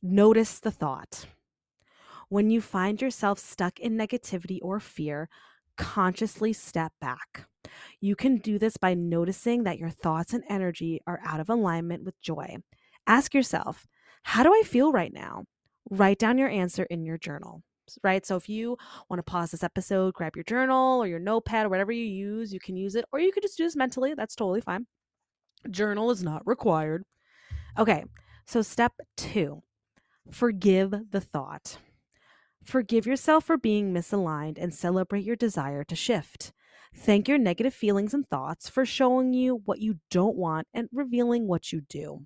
notice 0.04 0.60
the 0.60 0.70
thought. 0.70 1.28
When 2.28 2.50
you 2.50 2.60
find 2.60 3.02
yourself 3.02 3.40
stuck 3.40 3.80
in 3.80 3.98
negativity 3.98 4.60
or 4.62 4.82
fear, 4.82 5.30
consciously 5.78 6.52
step 6.52 6.92
back. 7.00 7.48
You 8.02 8.18
can 8.18 8.40
do 8.40 8.60
this 8.60 8.76
by 8.76 8.96
noticing 8.96 9.64
that 9.64 9.80
your 9.80 9.90
thoughts 9.90 10.34
and 10.34 10.44
energy 10.50 11.00
are 11.08 11.22
out 11.26 11.40
of 11.40 11.50
alignment 11.50 12.04
with 12.04 12.20
joy. 12.20 12.58
Ask 13.08 13.34
yourself, 13.34 13.88
how 14.24 14.44
do 14.44 14.52
I 14.54 14.64
feel 14.66 14.92
right 14.92 15.14
now? 15.14 15.46
Write 15.90 16.20
down 16.20 16.38
your 16.38 16.50
answer 16.50 16.84
in 16.84 17.06
your 17.06 17.18
journal 17.18 17.64
right? 18.04 18.26
So 18.26 18.36
if 18.36 18.50
you 18.50 18.78
want 19.10 19.20
to 19.20 19.24
pause 19.24 19.52
this 19.52 19.64
episode, 19.64 20.14
grab 20.14 20.36
your 20.36 20.44
journal 20.44 21.02
or 21.02 21.08
your 21.08 21.20
notepad 21.20 21.66
or 21.66 21.70
whatever 21.70 21.92
you 21.92 22.06
use, 22.06 22.54
you 22.54 22.60
can 22.60 22.76
use 22.76 22.96
it, 22.96 23.06
or 23.12 23.20
you 23.20 23.32
could 23.32 23.44
just 23.44 23.58
do 23.58 23.64
this 23.64 23.76
mentally. 23.76 24.14
That's 24.14 24.36
totally 24.36 24.62
fine. 24.62 24.88
Journal 25.70 26.12
is 26.12 26.24
not 26.24 26.46
required. 26.46 27.04
Okay, 27.78 28.04
so 28.46 28.62
step 28.62 28.94
two 29.18 29.64
forgive 30.32 30.94
the 31.12 31.22
thought. 31.22 31.78
Forgive 32.64 33.06
yourself 33.06 33.46
for 33.46 33.58
being 33.58 33.94
misaligned 33.94 34.58
and 34.60 34.74
celebrate 34.74 35.24
your 35.24 35.36
desire 35.36 35.84
to 35.84 35.96
shift. 35.96 36.52
Thank 36.96 37.28
your 37.28 37.38
negative 37.38 37.74
feelings 37.74 38.14
and 38.14 38.28
thoughts 38.28 38.70
for 38.70 38.86
showing 38.86 39.34
you 39.34 39.62
what 39.66 39.80
you 39.80 40.00
don't 40.10 40.36
want 40.36 40.68
and 40.74 40.90
revealing 40.92 41.48
what 41.48 41.72
you 41.72 41.82
do. 41.82 42.26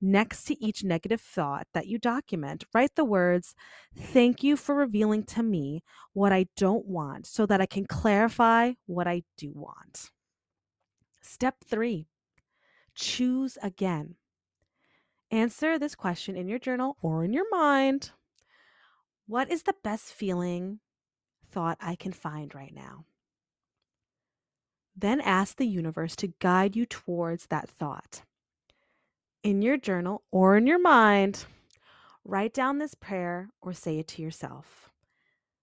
Next 0.00 0.44
to 0.44 0.64
each 0.64 0.84
negative 0.84 1.20
thought 1.20 1.66
that 1.74 1.88
you 1.88 1.98
document, 1.98 2.64
write 2.72 2.94
the 2.94 3.04
words, 3.04 3.56
Thank 3.96 4.44
you 4.44 4.56
for 4.56 4.74
revealing 4.74 5.24
to 5.24 5.42
me 5.42 5.82
what 6.12 6.32
I 6.32 6.46
don't 6.56 6.86
want 6.86 7.26
so 7.26 7.46
that 7.46 7.60
I 7.60 7.66
can 7.66 7.84
clarify 7.84 8.74
what 8.86 9.08
I 9.08 9.24
do 9.36 9.52
want. 9.52 10.10
Step 11.20 11.56
three, 11.66 12.06
choose 12.94 13.58
again. 13.60 14.14
Answer 15.32 15.78
this 15.78 15.96
question 15.96 16.36
in 16.36 16.48
your 16.48 16.60
journal 16.60 16.96
or 17.02 17.24
in 17.24 17.32
your 17.32 17.50
mind. 17.50 18.12
What 19.26 19.50
is 19.50 19.64
the 19.64 19.74
best 19.82 20.12
feeling 20.12 20.78
thought 21.50 21.76
I 21.80 21.96
can 21.96 22.12
find 22.12 22.54
right 22.54 22.72
now? 22.74 23.04
Then 24.96 25.20
ask 25.20 25.56
the 25.56 25.66
universe 25.66 26.14
to 26.16 26.32
guide 26.38 26.76
you 26.76 26.86
towards 26.86 27.46
that 27.46 27.68
thought 27.68 28.22
in 29.42 29.62
your 29.62 29.76
journal 29.76 30.22
or 30.30 30.56
in 30.56 30.66
your 30.66 30.80
mind, 30.80 31.44
write 32.24 32.52
down 32.52 32.78
this 32.78 32.94
prayer 32.94 33.50
or 33.60 33.72
say 33.72 33.98
it 33.98 34.08
to 34.08 34.22
yourself. 34.22 34.90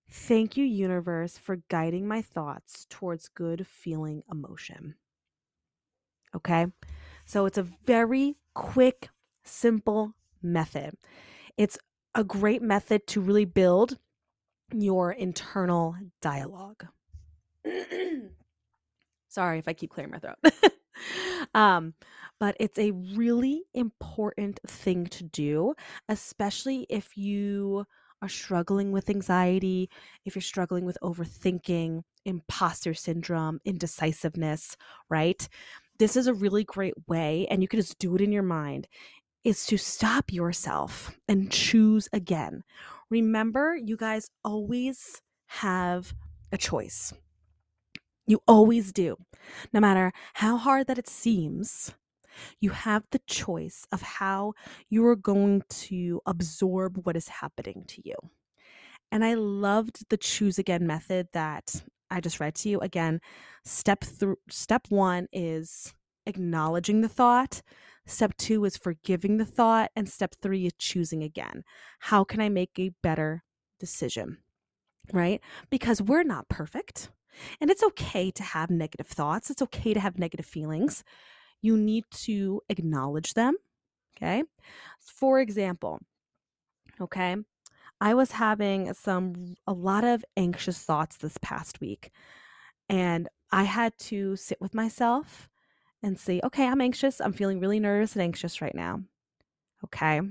Thank 0.10 0.56
you, 0.56 0.66
universe, 0.66 1.38
for 1.38 1.58
guiding 1.70 2.08
my 2.08 2.22
thoughts 2.22 2.86
towards 2.90 3.28
good 3.28 3.66
feeling 3.68 4.24
emotion. 4.32 4.96
Okay, 6.36 6.68
so 7.26 7.46
it's 7.46 7.58
a 7.58 7.64
very 7.64 8.36
quick, 8.54 9.10
simple 9.44 10.14
method. 10.42 10.96
It's 11.58 11.78
a 12.14 12.24
great 12.24 12.62
method 12.62 13.08
to 13.08 13.22
really 13.22 13.46
build 13.46 13.98
your 14.74 15.12
internal 15.12 15.96
dialogue. 16.22 16.86
Sorry 19.30 19.60
if 19.60 19.68
I 19.68 19.74
keep 19.74 19.92
clearing 19.92 20.12
my 20.12 20.20
throat. 20.20 20.38
um, 21.54 21.94
but 22.40 22.56
it's 22.60 22.80
a 22.80 22.92
really 22.92 23.64
important 23.74 24.60
thing 24.68 25.06
to 25.08 25.24
do, 25.24 25.74
especially 26.10 26.86
if 26.90 27.18
you 27.18 27.86
are 28.22 28.30
struggling 28.30 28.92
with 28.92 29.10
anxiety, 29.10 29.90
if 30.26 30.36
you're 30.36 30.42
struggling 30.42 30.86
with 30.86 30.98
overthinking, 31.04 32.02
imposter 32.26 32.94
syndrome, 32.94 33.60
indecisiveness, 33.66 34.76
right? 35.10 35.48
This 36.00 36.16
is 36.16 36.28
a 36.28 36.34
really 36.34 36.64
great 36.64 36.96
way, 37.08 37.48
and 37.50 37.62
you 37.62 37.68
can 37.68 37.80
just 37.80 38.00
do 38.00 38.16
it 38.16 38.22
in 38.22 38.32
your 38.32 38.44
mind, 38.44 38.88
is 39.44 39.66
to 39.68 39.78
stop 39.78 40.34
yourself 40.34 41.16
and 41.28 41.52
choose 41.52 42.10
again. 42.12 42.64
Remember, 43.10 43.76
you 43.76 43.96
guys 43.96 44.30
always 44.44 45.22
have 45.48 46.14
a 46.52 46.58
choice. 46.58 47.14
You 48.28 48.42
always 48.48 48.92
do. 48.92 49.18
No 49.74 49.80
matter 49.80 50.12
how 50.36 50.58
hard 50.58 50.88
that 50.88 50.98
it 50.98 51.08
seems, 51.08 51.94
you 52.60 52.72
have 52.72 53.04
the 53.12 53.22
choice 53.28 53.86
of 53.92 54.02
how 54.02 54.54
you 54.90 55.06
are 55.06 55.16
going 55.16 55.64
to 55.70 56.22
absorb 56.26 57.06
what 57.06 57.16
is 57.16 57.28
happening 57.28 57.86
to 57.88 58.02
you. 58.04 58.16
And 59.12 59.24
I 59.24 59.36
loved 59.36 60.10
the 60.10 60.18
choose 60.18 60.58
again 60.58 60.88
method 60.88 61.28
that 61.34 61.84
I 62.10 62.20
just 62.20 62.40
read 62.40 62.56
to 62.56 62.70
you. 62.70 62.80
Again, 62.80 63.22
step 63.64 64.04
through 64.04 64.38
step 64.50 64.88
1 64.90 65.28
is 65.32 65.94
acknowledging 66.26 67.02
the 67.02 67.10
thought. 67.10 67.62
Step 68.08 68.36
2 68.38 68.66
is 68.66 68.78
forgiving 68.78 69.38
the 69.38 69.46
thought 69.46 69.92
and 69.96 70.10
step 70.10 70.36
3 70.42 70.66
is 70.66 70.74
choosing 70.78 71.24
again. 71.24 71.64
How 72.00 72.24
can 72.24 72.42
I 72.42 72.50
make 72.50 72.78
a 72.78 72.92
better 73.02 73.44
decision? 73.80 74.40
Right? 75.14 75.42
Because 75.70 76.02
we're 76.02 76.24
not 76.24 76.50
perfect. 76.50 77.10
And 77.60 77.70
it's 77.70 77.84
okay 77.84 78.32
to 78.32 78.44
have 78.44 78.70
negative 78.70 79.08
thoughts. 79.08 79.50
It's 79.50 79.62
okay 79.62 79.94
to 79.94 80.00
have 80.00 80.20
negative 80.20 80.46
feelings. 80.46 81.04
You 81.62 81.78
need 81.78 82.06
to 82.12 82.62
acknowledge 82.70 83.34
them. 83.34 83.56
Okay. 84.18 84.44
For 85.00 85.40
example, 85.40 86.00
okay, 87.02 87.36
I 88.00 88.14
was 88.14 88.32
having 88.32 88.94
some, 88.94 89.56
a 89.68 89.74
lot 89.74 90.04
of 90.04 90.24
anxious 90.38 90.80
thoughts 90.80 91.18
this 91.18 91.38
past 91.42 91.82
week. 91.82 92.12
And 92.90 93.28
I 93.52 93.64
had 93.64 93.98
to 94.00 94.36
sit 94.36 94.60
with 94.62 94.74
myself 94.74 95.50
and 96.04 96.20
say, 96.20 96.40
okay, 96.44 96.68
I'm 96.68 96.82
anxious. 96.82 97.20
I'm 97.20 97.34
feeling 97.34 97.60
really 97.60 97.80
nervous 97.80 98.14
and 98.14 98.22
anxious 98.22 98.62
right 98.62 98.76
now. 98.76 99.02
Okay. 99.84 100.22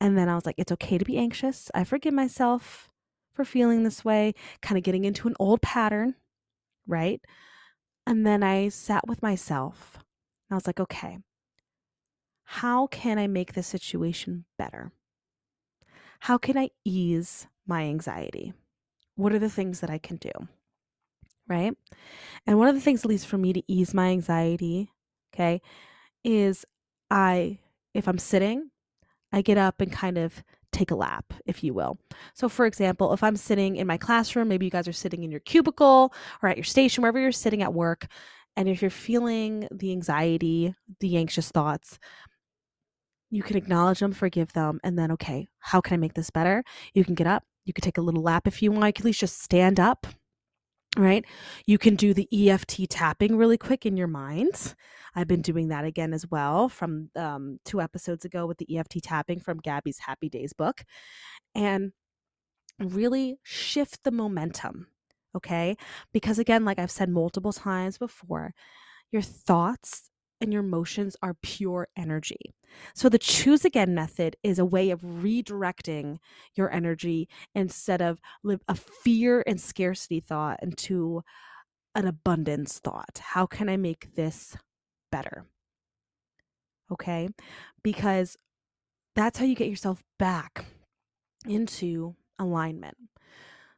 And 0.00 0.18
then 0.18 0.28
I 0.28 0.34
was 0.34 0.44
like, 0.44 0.56
it's 0.58 0.72
okay 0.72 0.98
to 0.98 1.04
be 1.04 1.18
anxious. 1.18 1.70
I 1.74 1.84
forgive 1.84 2.14
myself 2.14 2.90
for 3.34 3.44
feeling 3.44 3.82
this 3.82 4.04
way, 4.04 4.34
kind 4.62 4.78
of 4.78 4.84
getting 4.84 5.04
into 5.04 5.28
an 5.28 5.34
old 5.38 5.60
pattern, 5.60 6.14
right? 6.86 7.20
And 8.06 8.26
then 8.26 8.42
I 8.42 8.68
sat 8.68 9.06
with 9.06 9.22
myself 9.22 9.98
and 10.48 10.54
I 10.54 10.56
was 10.56 10.66
like, 10.66 10.80
okay, 10.80 11.18
how 12.44 12.86
can 12.86 13.18
I 13.18 13.26
make 13.26 13.52
this 13.52 13.66
situation 13.66 14.44
better? 14.56 14.92
how 16.24 16.38
can 16.38 16.56
I 16.56 16.70
ease 16.86 17.48
my 17.66 17.82
anxiety? 17.82 18.54
What 19.14 19.34
are 19.34 19.38
the 19.38 19.50
things 19.50 19.80
that 19.80 19.90
I 19.90 19.98
can 19.98 20.16
do? 20.16 20.30
Right? 21.46 21.76
And 22.46 22.58
one 22.58 22.68
of 22.68 22.74
the 22.74 22.80
things, 22.80 23.04
at 23.04 23.10
least 23.10 23.26
for 23.26 23.36
me, 23.36 23.52
to 23.52 23.62
ease 23.68 23.92
my 23.92 24.08
anxiety, 24.08 24.90
okay, 25.34 25.60
is 26.24 26.64
I, 27.10 27.58
if 27.92 28.08
I'm 28.08 28.16
sitting, 28.16 28.70
I 29.32 29.42
get 29.42 29.58
up 29.58 29.82
and 29.82 29.92
kind 29.92 30.16
of 30.16 30.42
take 30.74 30.90
a 30.90 30.96
lap, 30.96 31.32
if 31.46 31.64
you 31.64 31.72
will. 31.72 31.98
So, 32.34 32.48
for 32.48 32.66
example, 32.66 33.12
if 33.12 33.22
I'm 33.22 33.36
sitting 33.36 33.76
in 33.76 33.86
my 33.86 33.96
classroom, 33.96 34.48
maybe 34.48 34.66
you 34.66 34.70
guys 34.70 34.88
are 34.88 34.92
sitting 34.92 35.22
in 35.22 35.30
your 35.30 35.40
cubicle 35.40 36.12
or 36.42 36.48
at 36.48 36.56
your 36.56 36.64
station, 36.64 37.02
wherever 37.02 37.18
you're 37.18 37.32
sitting 37.32 37.62
at 37.62 37.72
work, 37.72 38.06
and 38.56 38.68
if 38.68 38.82
you're 38.82 38.90
feeling 38.90 39.66
the 39.72 39.92
anxiety, 39.92 40.74
the 41.00 41.16
anxious 41.16 41.50
thoughts, 41.50 41.98
you 43.30 43.42
can 43.42 43.56
acknowledge 43.56 43.98
them, 43.98 44.12
forgive 44.12 44.52
them, 44.52 44.80
and 44.84 44.98
then, 44.98 45.10
okay, 45.12 45.48
how 45.58 45.80
can 45.80 45.94
I 45.94 45.96
make 45.96 46.14
this 46.14 46.30
better? 46.30 46.62
You 46.92 47.04
can 47.04 47.14
get 47.14 47.26
up. 47.26 47.42
You 47.64 47.72
can 47.72 47.82
take 47.82 47.98
a 47.98 48.02
little 48.02 48.22
lap 48.22 48.46
if 48.46 48.62
you 48.62 48.70
want. 48.70 48.86
You 48.86 48.92
can 48.92 49.02
at 49.02 49.06
least 49.06 49.20
just 49.20 49.42
stand 49.42 49.80
up, 49.80 50.06
right? 50.96 51.24
You 51.66 51.78
can 51.78 51.96
do 51.96 52.14
the 52.14 52.28
EFT 52.32 52.88
tapping 52.88 53.36
really 53.36 53.58
quick 53.58 53.84
in 53.86 53.96
your 53.96 54.06
mind. 54.06 54.74
I've 55.14 55.28
been 55.28 55.42
doing 55.42 55.68
that 55.68 55.84
again 55.84 56.12
as 56.12 56.28
well 56.30 56.68
from 56.68 57.10
um, 57.16 57.58
two 57.64 57.80
episodes 57.80 58.24
ago 58.24 58.46
with 58.46 58.58
the 58.58 58.78
EFT 58.78 59.02
tapping 59.02 59.40
from 59.40 59.58
Gabby's 59.58 59.98
Happy 59.98 60.28
Days 60.28 60.52
book. 60.52 60.84
And 61.54 61.92
really 62.78 63.38
shift 63.42 64.02
the 64.04 64.10
momentum, 64.10 64.88
okay? 65.36 65.76
Because 66.12 66.38
again, 66.38 66.64
like 66.64 66.78
I've 66.78 66.90
said 66.90 67.08
multiple 67.08 67.52
times 67.52 67.98
before, 67.98 68.52
your 69.12 69.22
thoughts 69.22 70.10
and 70.44 70.52
your 70.52 70.62
emotions 70.62 71.16
are 71.22 71.34
pure 71.34 71.88
energy. 71.96 72.54
So 72.94 73.08
the 73.08 73.18
choose 73.18 73.64
again 73.64 73.94
method 73.94 74.36
is 74.42 74.58
a 74.58 74.64
way 74.64 74.90
of 74.90 75.00
redirecting 75.00 76.18
your 76.54 76.70
energy 76.70 77.28
instead 77.54 78.02
of 78.02 78.20
a 78.68 78.74
fear 78.74 79.42
and 79.46 79.60
scarcity 79.60 80.20
thought 80.20 80.62
into 80.62 81.22
an 81.94 82.06
abundance 82.06 82.78
thought. 82.78 83.20
How 83.20 83.46
can 83.46 83.68
I 83.68 83.76
make 83.76 84.14
this 84.14 84.56
better? 85.10 85.46
Okay? 86.92 87.28
Because 87.82 88.36
that's 89.16 89.38
how 89.38 89.44
you 89.44 89.54
get 89.54 89.70
yourself 89.70 90.02
back 90.18 90.66
into 91.46 92.16
alignment. 92.38 92.96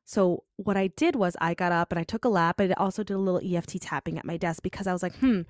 So 0.04 0.44
what 0.56 0.76
I 0.76 0.86
did 0.86 1.16
was 1.16 1.36
I 1.40 1.54
got 1.54 1.72
up 1.72 1.90
and 1.90 1.98
I 1.98 2.04
took 2.04 2.24
a 2.24 2.28
lap. 2.28 2.60
I 2.60 2.72
also 2.76 3.02
did 3.02 3.14
a 3.14 3.18
little 3.18 3.40
EFT 3.44 3.80
tapping 3.80 4.18
at 4.18 4.24
my 4.24 4.36
desk 4.36 4.62
because 4.62 4.86
I 4.86 4.92
was 4.92 5.02
like, 5.02 5.16
hmm, 5.16 5.42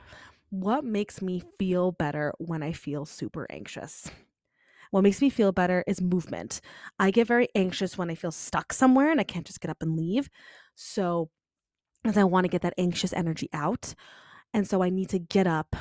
what 0.50 0.84
makes 0.84 1.20
me 1.20 1.42
feel 1.58 1.92
better 1.92 2.32
when 2.38 2.62
I 2.62 2.72
feel 2.72 3.04
super 3.04 3.46
anxious? 3.50 4.10
What 4.90 5.02
makes 5.02 5.20
me 5.20 5.30
feel 5.30 5.52
better 5.52 5.82
is 5.86 6.00
movement. 6.00 6.60
I 6.98 7.10
get 7.10 7.26
very 7.26 7.48
anxious 7.54 7.98
when 7.98 8.10
I 8.10 8.14
feel 8.14 8.30
stuck 8.30 8.72
somewhere 8.72 9.10
and 9.10 9.20
I 9.20 9.24
can't 9.24 9.46
just 9.46 9.60
get 9.60 9.70
up 9.70 9.82
and 9.82 9.96
leave. 9.96 10.28
So, 10.74 11.30
as 12.04 12.16
I 12.16 12.24
want 12.24 12.44
to 12.44 12.48
get 12.48 12.62
that 12.62 12.74
anxious 12.78 13.12
energy 13.12 13.48
out. 13.52 13.94
And 14.54 14.68
so 14.68 14.82
I 14.82 14.90
need 14.90 15.08
to 15.10 15.18
get 15.18 15.46
up 15.46 15.74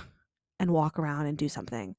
and 0.60 0.72
walk 0.72 0.98
around 0.98 1.28
and 1.28 1.38
do 1.38 1.48
something. 1.48 1.96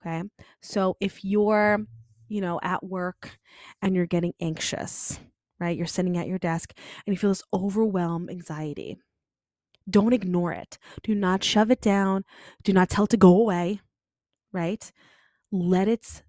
Okay. 0.00 0.22
So, 0.60 0.96
if 1.00 1.24
you're, 1.24 1.80
you 2.28 2.40
know, 2.40 2.60
at 2.62 2.84
work 2.84 3.38
and 3.82 3.94
you're 3.94 4.06
getting 4.06 4.32
anxious, 4.40 5.18
right? 5.58 5.76
You're 5.76 5.86
sitting 5.86 6.16
at 6.18 6.28
your 6.28 6.38
desk 6.38 6.72
and 7.06 7.14
you 7.14 7.18
feel 7.18 7.30
this 7.30 7.42
overwhelmed 7.52 8.30
anxiety 8.30 8.96
don't 9.88 10.12
ignore 10.12 10.52
it. 10.52 10.78
Do 11.02 11.14
not 11.14 11.44
shove 11.44 11.70
it 11.70 11.80
down. 11.80 12.24
Do 12.62 12.72
not 12.72 12.88
tell 12.88 13.04
it 13.04 13.10
to 13.10 13.16
go 13.16 13.36
away, 13.36 13.80
right? 14.52 14.90
Let 15.50 15.88
it 15.88 16.22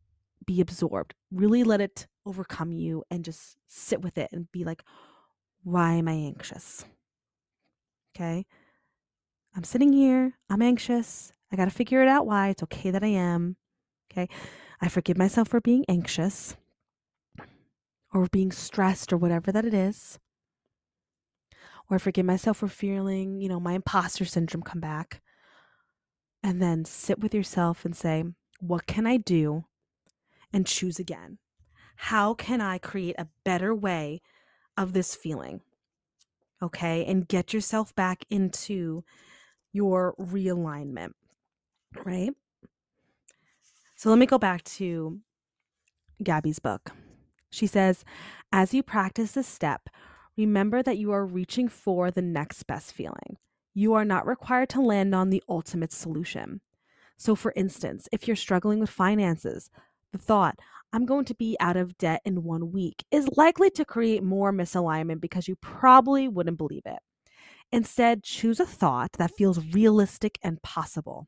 be 0.45 0.61
absorbed. 0.61 1.13
Really 1.31 1.63
let 1.63 1.81
it 1.81 2.07
overcome 2.25 2.71
you 2.71 3.03
and 3.09 3.23
just 3.25 3.57
sit 3.67 4.01
with 4.01 4.17
it 4.17 4.29
and 4.31 4.51
be 4.51 4.63
like, 4.63 4.83
why 5.63 5.93
am 5.93 6.07
I 6.07 6.13
anxious? 6.13 6.85
Okay. 8.15 8.45
I'm 9.55 9.63
sitting 9.63 9.93
here. 9.93 10.33
I'm 10.49 10.61
anxious. 10.61 11.31
I 11.51 11.55
got 11.55 11.65
to 11.65 11.71
figure 11.71 12.01
it 12.01 12.07
out 12.07 12.25
why. 12.25 12.49
It's 12.49 12.63
okay 12.63 12.91
that 12.91 13.03
I 13.03 13.07
am. 13.07 13.57
Okay. 14.11 14.27
I 14.81 14.89
forgive 14.89 15.17
myself 15.17 15.47
for 15.47 15.61
being 15.61 15.85
anxious 15.87 16.55
or 18.13 18.27
being 18.31 18.51
stressed 18.51 19.13
or 19.13 19.17
whatever 19.17 19.51
that 19.51 19.65
it 19.65 19.73
is 19.73 20.19
or 21.89 21.99
forgive 21.99 22.25
myself 22.25 22.57
for 22.57 22.67
feeling, 22.67 23.41
you 23.41 23.49
know, 23.49 23.59
my 23.59 23.73
imposter 23.73 24.25
syndrome 24.25 24.63
come 24.63 24.79
back. 24.79 25.21
And 26.41 26.61
then 26.61 26.85
sit 26.85 27.19
with 27.19 27.33
yourself 27.33 27.85
and 27.85 27.95
say, 27.95 28.23
what 28.59 28.85
can 28.85 29.07
I 29.07 29.17
do? 29.17 29.65
And 30.51 30.67
choose 30.67 30.99
again. 30.99 31.37
How 31.95 32.33
can 32.33 32.61
I 32.61 32.77
create 32.77 33.15
a 33.17 33.29
better 33.45 33.73
way 33.73 34.21
of 34.77 34.93
this 34.93 35.15
feeling? 35.15 35.61
Okay. 36.61 37.05
And 37.05 37.27
get 37.27 37.53
yourself 37.53 37.95
back 37.95 38.25
into 38.29 39.03
your 39.71 40.15
realignment, 40.19 41.13
right? 42.03 42.31
So 43.95 44.09
let 44.09 44.19
me 44.19 44.25
go 44.25 44.37
back 44.37 44.63
to 44.65 45.19
Gabby's 46.21 46.59
book. 46.59 46.91
She 47.49 47.67
says, 47.67 48.03
as 48.51 48.73
you 48.73 48.83
practice 48.83 49.31
this 49.31 49.47
step, 49.47 49.89
remember 50.37 50.83
that 50.83 50.97
you 50.97 51.11
are 51.11 51.25
reaching 51.25 51.67
for 51.67 52.11
the 52.11 52.21
next 52.21 52.63
best 52.63 52.93
feeling. 52.93 53.37
You 53.73 53.93
are 53.93 54.05
not 54.05 54.27
required 54.27 54.69
to 54.69 54.81
land 54.81 55.15
on 55.15 55.29
the 55.29 55.43
ultimate 55.49 55.91
solution. 55.91 56.61
So, 57.17 57.35
for 57.35 57.53
instance, 57.55 58.07
if 58.11 58.27
you're 58.27 58.35
struggling 58.35 58.79
with 58.79 58.89
finances, 58.89 59.69
the 60.11 60.17
thought, 60.17 60.59
I'm 60.91 61.05
going 61.05 61.25
to 61.25 61.35
be 61.35 61.57
out 61.59 61.75
of 61.75 61.97
debt 61.97 62.21
in 62.23 62.43
one 62.43 62.71
week, 62.71 63.03
is 63.11 63.27
likely 63.35 63.71
to 63.71 63.85
create 63.85 64.23
more 64.23 64.51
misalignment 64.51 65.21
because 65.21 65.47
you 65.47 65.55
probably 65.55 66.27
wouldn't 66.27 66.57
believe 66.57 66.83
it. 66.85 66.99
Instead, 67.71 68.23
choose 68.23 68.59
a 68.59 68.65
thought 68.65 69.13
that 69.13 69.35
feels 69.35 69.73
realistic 69.73 70.37
and 70.43 70.61
possible. 70.61 71.27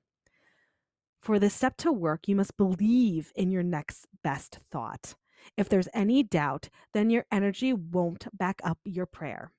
For 1.19 1.39
this 1.39 1.55
step 1.55 1.77
to 1.77 1.91
work, 1.91 2.27
you 2.27 2.35
must 2.35 2.55
believe 2.55 3.31
in 3.35 3.49
your 3.49 3.63
next 3.63 4.05
best 4.23 4.59
thought. 4.71 5.15
If 5.57 5.69
there's 5.69 5.89
any 5.93 6.23
doubt, 6.23 6.69
then 6.93 7.09
your 7.09 7.25
energy 7.31 7.73
won't 7.73 8.27
back 8.37 8.61
up 8.63 8.79
your 8.83 9.05
prayer. 9.05 9.51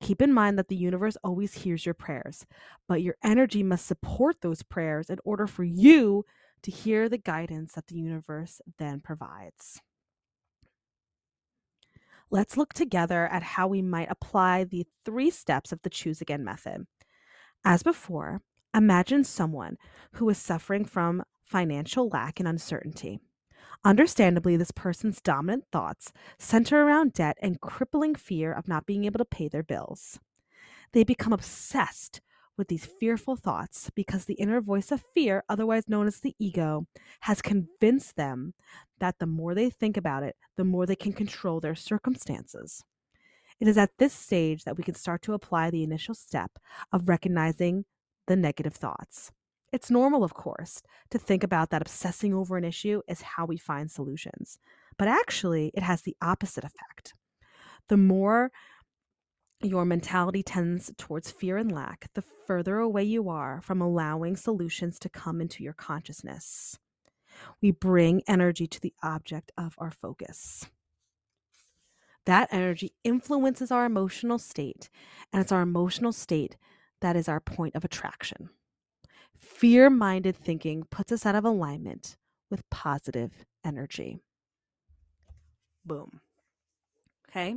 Keep 0.00 0.20
in 0.20 0.32
mind 0.32 0.58
that 0.58 0.68
the 0.68 0.76
universe 0.76 1.16
always 1.24 1.54
hears 1.54 1.86
your 1.86 1.94
prayers, 1.94 2.46
but 2.86 3.02
your 3.02 3.16
energy 3.24 3.62
must 3.62 3.86
support 3.86 4.40
those 4.40 4.62
prayers 4.62 5.08
in 5.08 5.18
order 5.24 5.46
for 5.46 5.64
you 5.64 6.24
to 6.62 6.70
hear 6.70 7.08
the 7.08 7.18
guidance 7.18 7.72
that 7.74 7.86
the 7.86 7.96
universe 7.96 8.60
then 8.78 9.00
provides. 9.00 9.80
Let's 12.30 12.56
look 12.56 12.74
together 12.74 13.26
at 13.26 13.42
how 13.42 13.68
we 13.68 13.82
might 13.82 14.10
apply 14.10 14.64
the 14.64 14.86
three 15.04 15.30
steps 15.30 15.72
of 15.72 15.80
the 15.82 15.90
Choose 15.90 16.20
Again 16.20 16.44
method. 16.44 16.86
As 17.64 17.82
before, 17.82 18.42
imagine 18.74 19.24
someone 19.24 19.76
who 20.12 20.28
is 20.28 20.38
suffering 20.38 20.84
from 20.84 21.22
financial 21.44 22.08
lack 22.08 22.40
and 22.40 22.48
uncertainty. 22.48 23.20
Understandably, 23.84 24.56
this 24.56 24.70
person's 24.72 25.20
dominant 25.20 25.64
thoughts 25.70 26.12
center 26.38 26.82
around 26.82 27.12
debt 27.12 27.36
and 27.40 27.60
crippling 27.60 28.14
fear 28.14 28.52
of 28.52 28.68
not 28.68 28.86
being 28.86 29.04
able 29.04 29.18
to 29.18 29.24
pay 29.24 29.48
their 29.48 29.62
bills. 29.62 30.18
They 30.92 31.04
become 31.04 31.32
obsessed 31.32 32.20
with 32.56 32.68
these 32.68 32.86
fearful 32.86 33.36
thoughts 33.36 33.90
because 33.94 34.24
the 34.24 34.34
inner 34.34 34.60
voice 34.60 34.90
of 34.90 35.04
fear, 35.14 35.44
otherwise 35.48 35.88
known 35.88 36.06
as 36.06 36.20
the 36.20 36.34
ego, 36.38 36.86
has 37.20 37.42
convinced 37.42 38.16
them 38.16 38.54
that 38.98 39.18
the 39.18 39.26
more 39.26 39.54
they 39.54 39.68
think 39.68 39.96
about 39.96 40.22
it, 40.22 40.36
the 40.56 40.64
more 40.64 40.86
they 40.86 40.96
can 40.96 41.12
control 41.12 41.60
their 41.60 41.74
circumstances. 41.74 42.82
It 43.60 43.68
is 43.68 43.78
at 43.78 43.98
this 43.98 44.12
stage 44.12 44.64
that 44.64 44.76
we 44.76 44.84
can 44.84 44.94
start 44.94 45.22
to 45.22 45.34
apply 45.34 45.70
the 45.70 45.82
initial 45.82 46.14
step 46.14 46.52
of 46.92 47.08
recognizing 47.08 47.84
the 48.26 48.36
negative 48.36 48.74
thoughts. 48.74 49.32
It's 49.76 49.90
normal, 49.90 50.24
of 50.24 50.32
course, 50.32 50.82
to 51.10 51.18
think 51.18 51.44
about 51.44 51.68
that 51.68 51.82
obsessing 51.82 52.32
over 52.32 52.56
an 52.56 52.64
issue 52.64 53.02
is 53.06 53.20
how 53.20 53.44
we 53.44 53.58
find 53.58 53.90
solutions. 53.90 54.58
But 54.96 55.06
actually, 55.06 55.70
it 55.74 55.82
has 55.82 56.00
the 56.00 56.16
opposite 56.22 56.64
effect. 56.64 57.12
The 57.88 57.98
more 57.98 58.50
your 59.62 59.84
mentality 59.84 60.42
tends 60.42 60.90
towards 60.96 61.30
fear 61.30 61.58
and 61.58 61.70
lack, 61.70 62.08
the 62.14 62.24
further 62.46 62.78
away 62.78 63.04
you 63.04 63.28
are 63.28 63.60
from 63.60 63.82
allowing 63.82 64.34
solutions 64.34 64.98
to 65.00 65.10
come 65.10 65.42
into 65.42 65.62
your 65.62 65.74
consciousness. 65.74 66.78
We 67.60 67.70
bring 67.70 68.22
energy 68.26 68.66
to 68.66 68.80
the 68.80 68.94
object 69.02 69.52
of 69.58 69.74
our 69.76 69.90
focus. 69.90 70.64
That 72.24 72.48
energy 72.50 72.94
influences 73.04 73.70
our 73.70 73.84
emotional 73.84 74.38
state, 74.38 74.88
and 75.34 75.42
it's 75.42 75.52
our 75.52 75.60
emotional 75.60 76.12
state 76.12 76.56
that 77.02 77.14
is 77.14 77.28
our 77.28 77.40
point 77.40 77.74
of 77.74 77.84
attraction. 77.84 78.48
Fear 79.40 79.90
minded 79.90 80.36
thinking 80.36 80.84
puts 80.90 81.12
us 81.12 81.26
out 81.26 81.34
of 81.34 81.44
alignment 81.44 82.16
with 82.50 82.68
positive 82.70 83.32
energy. 83.64 84.18
Boom. 85.84 86.20
Okay. 87.28 87.56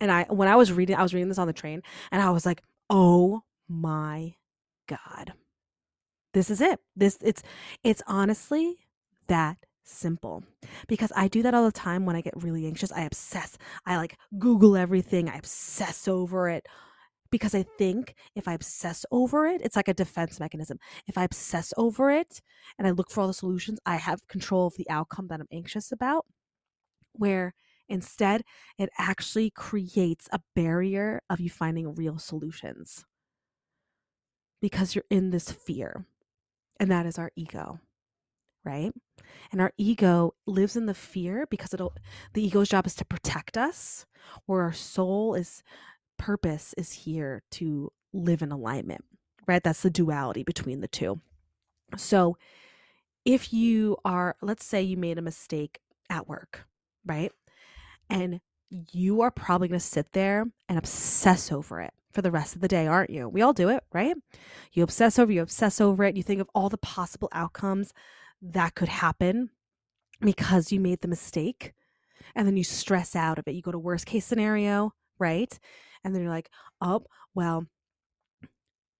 And 0.00 0.10
I, 0.10 0.24
when 0.24 0.48
I 0.48 0.56
was 0.56 0.72
reading, 0.72 0.96
I 0.96 1.02
was 1.02 1.14
reading 1.14 1.28
this 1.28 1.38
on 1.38 1.46
the 1.46 1.52
train 1.52 1.82
and 2.10 2.22
I 2.22 2.30
was 2.30 2.44
like, 2.44 2.62
oh 2.90 3.42
my 3.68 4.34
God. 4.88 5.34
This 6.34 6.50
is 6.50 6.60
it. 6.60 6.80
This, 6.96 7.18
it's, 7.22 7.42
it's 7.84 8.02
honestly 8.06 8.78
that 9.28 9.58
simple 9.84 10.44
because 10.88 11.12
I 11.14 11.28
do 11.28 11.42
that 11.42 11.54
all 11.54 11.64
the 11.64 11.72
time 11.72 12.06
when 12.06 12.16
I 12.16 12.20
get 12.20 12.42
really 12.42 12.66
anxious. 12.66 12.90
I 12.92 13.02
obsess. 13.02 13.58
I 13.84 13.96
like 13.96 14.16
Google 14.38 14.76
everything, 14.76 15.28
I 15.28 15.36
obsess 15.36 16.08
over 16.08 16.48
it 16.48 16.66
because 17.32 17.54
I 17.54 17.64
think 17.78 18.14
if 18.36 18.46
I 18.46 18.52
obsess 18.52 19.04
over 19.10 19.46
it, 19.46 19.62
it's 19.64 19.74
like 19.74 19.88
a 19.88 19.94
defense 19.94 20.38
mechanism. 20.38 20.78
If 21.08 21.18
I 21.18 21.24
obsess 21.24 21.72
over 21.76 22.10
it 22.10 22.40
and 22.78 22.86
I 22.86 22.90
look 22.90 23.10
for 23.10 23.22
all 23.22 23.26
the 23.26 23.34
solutions, 23.34 23.80
I 23.84 23.96
have 23.96 24.28
control 24.28 24.68
of 24.68 24.76
the 24.76 24.88
outcome 24.88 25.26
that 25.28 25.40
I'm 25.40 25.48
anxious 25.50 25.90
about. 25.90 26.26
Where 27.14 27.54
instead, 27.88 28.42
it 28.78 28.90
actually 28.98 29.50
creates 29.50 30.28
a 30.30 30.40
barrier 30.54 31.22
of 31.28 31.40
you 31.40 31.50
finding 31.50 31.94
real 31.94 32.18
solutions 32.18 33.04
because 34.60 34.94
you're 34.94 35.04
in 35.10 35.30
this 35.30 35.50
fear. 35.50 36.06
And 36.78 36.90
that 36.90 37.06
is 37.06 37.18
our 37.18 37.30
ego, 37.34 37.80
right? 38.64 38.92
And 39.50 39.60
our 39.60 39.72
ego 39.78 40.34
lives 40.46 40.76
in 40.76 40.86
the 40.86 40.94
fear 40.94 41.46
because 41.50 41.72
it'll 41.72 41.94
the 42.34 42.44
ego's 42.44 42.68
job 42.68 42.86
is 42.86 42.94
to 42.96 43.04
protect 43.04 43.56
us, 43.56 44.04
where 44.46 44.62
our 44.62 44.72
soul 44.72 45.34
is 45.34 45.62
purpose 46.22 46.72
is 46.78 46.92
here 46.92 47.42
to 47.50 47.90
live 48.12 48.42
in 48.42 48.52
alignment, 48.52 49.04
right? 49.48 49.62
That's 49.62 49.82
the 49.82 49.90
duality 49.90 50.44
between 50.44 50.80
the 50.80 50.86
two. 50.86 51.20
So 51.96 52.36
if 53.24 53.52
you 53.52 53.96
are, 54.04 54.36
let's 54.40 54.64
say 54.64 54.82
you 54.82 54.96
made 54.96 55.18
a 55.18 55.22
mistake 55.22 55.80
at 56.08 56.28
work, 56.28 56.64
right? 57.04 57.32
And 58.08 58.40
you 58.70 59.22
are 59.22 59.32
probably 59.32 59.66
going 59.66 59.80
to 59.80 59.84
sit 59.84 60.12
there 60.12 60.46
and 60.68 60.78
obsess 60.78 61.50
over 61.50 61.80
it 61.80 61.92
for 62.12 62.22
the 62.22 62.30
rest 62.30 62.54
of 62.54 62.60
the 62.60 62.68
day, 62.68 62.86
aren't 62.86 63.10
you? 63.10 63.28
We 63.28 63.42
all 63.42 63.52
do 63.52 63.68
it, 63.68 63.82
right? 63.92 64.14
You 64.72 64.84
obsess 64.84 65.18
over, 65.18 65.32
you 65.32 65.42
obsess 65.42 65.80
over 65.80 66.04
it. 66.04 66.16
You 66.16 66.22
think 66.22 66.40
of 66.40 66.48
all 66.54 66.68
the 66.68 66.78
possible 66.78 67.30
outcomes 67.32 67.92
that 68.40 68.76
could 68.76 68.88
happen 68.88 69.50
because 70.20 70.70
you 70.70 70.78
made 70.78 71.00
the 71.00 71.08
mistake. 71.08 71.72
And 72.36 72.46
then 72.46 72.56
you 72.56 72.62
stress 72.62 73.16
out 73.16 73.40
of 73.40 73.48
it. 73.48 73.56
You 73.56 73.62
go 73.62 73.72
to 73.72 73.78
worst 73.78 74.06
case 74.06 74.24
scenario, 74.24 74.94
right? 75.18 75.58
And 76.04 76.14
then 76.14 76.22
you're 76.22 76.30
like, 76.30 76.50
oh, 76.80 77.04
well, 77.34 77.66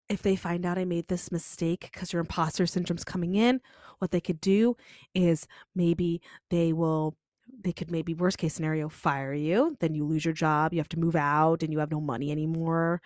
if 0.09 0.23
they 0.23 0.37
find 0.37 0.67
out 0.67 0.79
I 0.79 0.85
made 0.85 1.09
this 1.09 1.33
mistake 1.33 1.89
because 1.93 2.13
your 2.13 2.21
imposter 2.21 2.67
syndrome's 2.67 3.05
coming 3.05 3.35
in, 3.35 3.61
what 3.99 4.11
they 4.11 4.21
could 4.21 4.41
do 4.41 4.77
is 5.15 5.47
maybe 5.75 6.21
they 6.51 6.73
will, 6.73 7.17
they 7.63 7.73
could 7.73 7.91
maybe, 7.91 8.15
worst 8.15 8.39
case 8.39 8.55
scenario, 8.55 8.89
fire 8.89 9.33
you. 9.33 9.77
Then 9.81 9.95
you 9.95 10.05
lose 10.05 10.25
your 10.25 10.35
job. 10.35 10.75
You 10.75 10.81
have 10.81 10.89
to 10.91 10.99
move 10.99 11.17
out 11.17 11.63
and 11.63 11.73
you 11.73 11.79
have 11.79 11.91
no 11.91 12.01
money 12.01 12.31
anymore. 12.31 13.01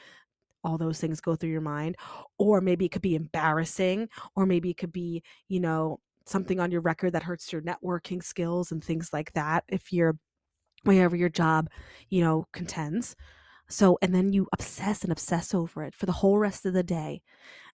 All 0.65 0.79
those 0.79 0.99
things 0.99 1.21
go 1.21 1.37
through 1.37 1.51
your 1.51 1.61
mind. 1.61 1.97
Or 2.39 2.61
maybe 2.61 2.87
it 2.87 2.93
could 2.93 3.03
be 3.03 3.15
embarrassing. 3.15 4.09
Or 4.35 4.47
maybe 4.47 4.71
it 4.71 4.77
could 4.77 4.93
be, 4.93 5.23
you 5.49 5.61
know, 5.61 6.01
something 6.25 6.59
on 6.59 6.73
your 6.73 6.81
record 6.81 7.13
that 7.13 7.23
hurts 7.23 7.53
your 7.53 7.63
networking 7.63 8.23
skills 8.23 8.73
and 8.73 8.83
things 8.83 9.11
like 9.13 9.33
that. 9.35 9.63
If 9.69 9.93
you're, 9.93 10.19
wherever 10.83 11.15
your 11.15 11.29
job, 11.29 11.69
you 12.11 12.21
know, 12.21 12.47
contends. 12.53 13.15
So, 13.69 13.99
and 14.01 14.15
then 14.15 14.33
you 14.33 14.49
obsess 14.53 15.03
and 15.03 15.13
obsess 15.13 15.55
over 15.55 15.83
it 15.85 15.95
for 15.95 16.07
the 16.07 16.13
whole 16.13 16.39
rest 16.39 16.67
of 16.67 16.73
the 16.73 16.83
day. 16.83 17.23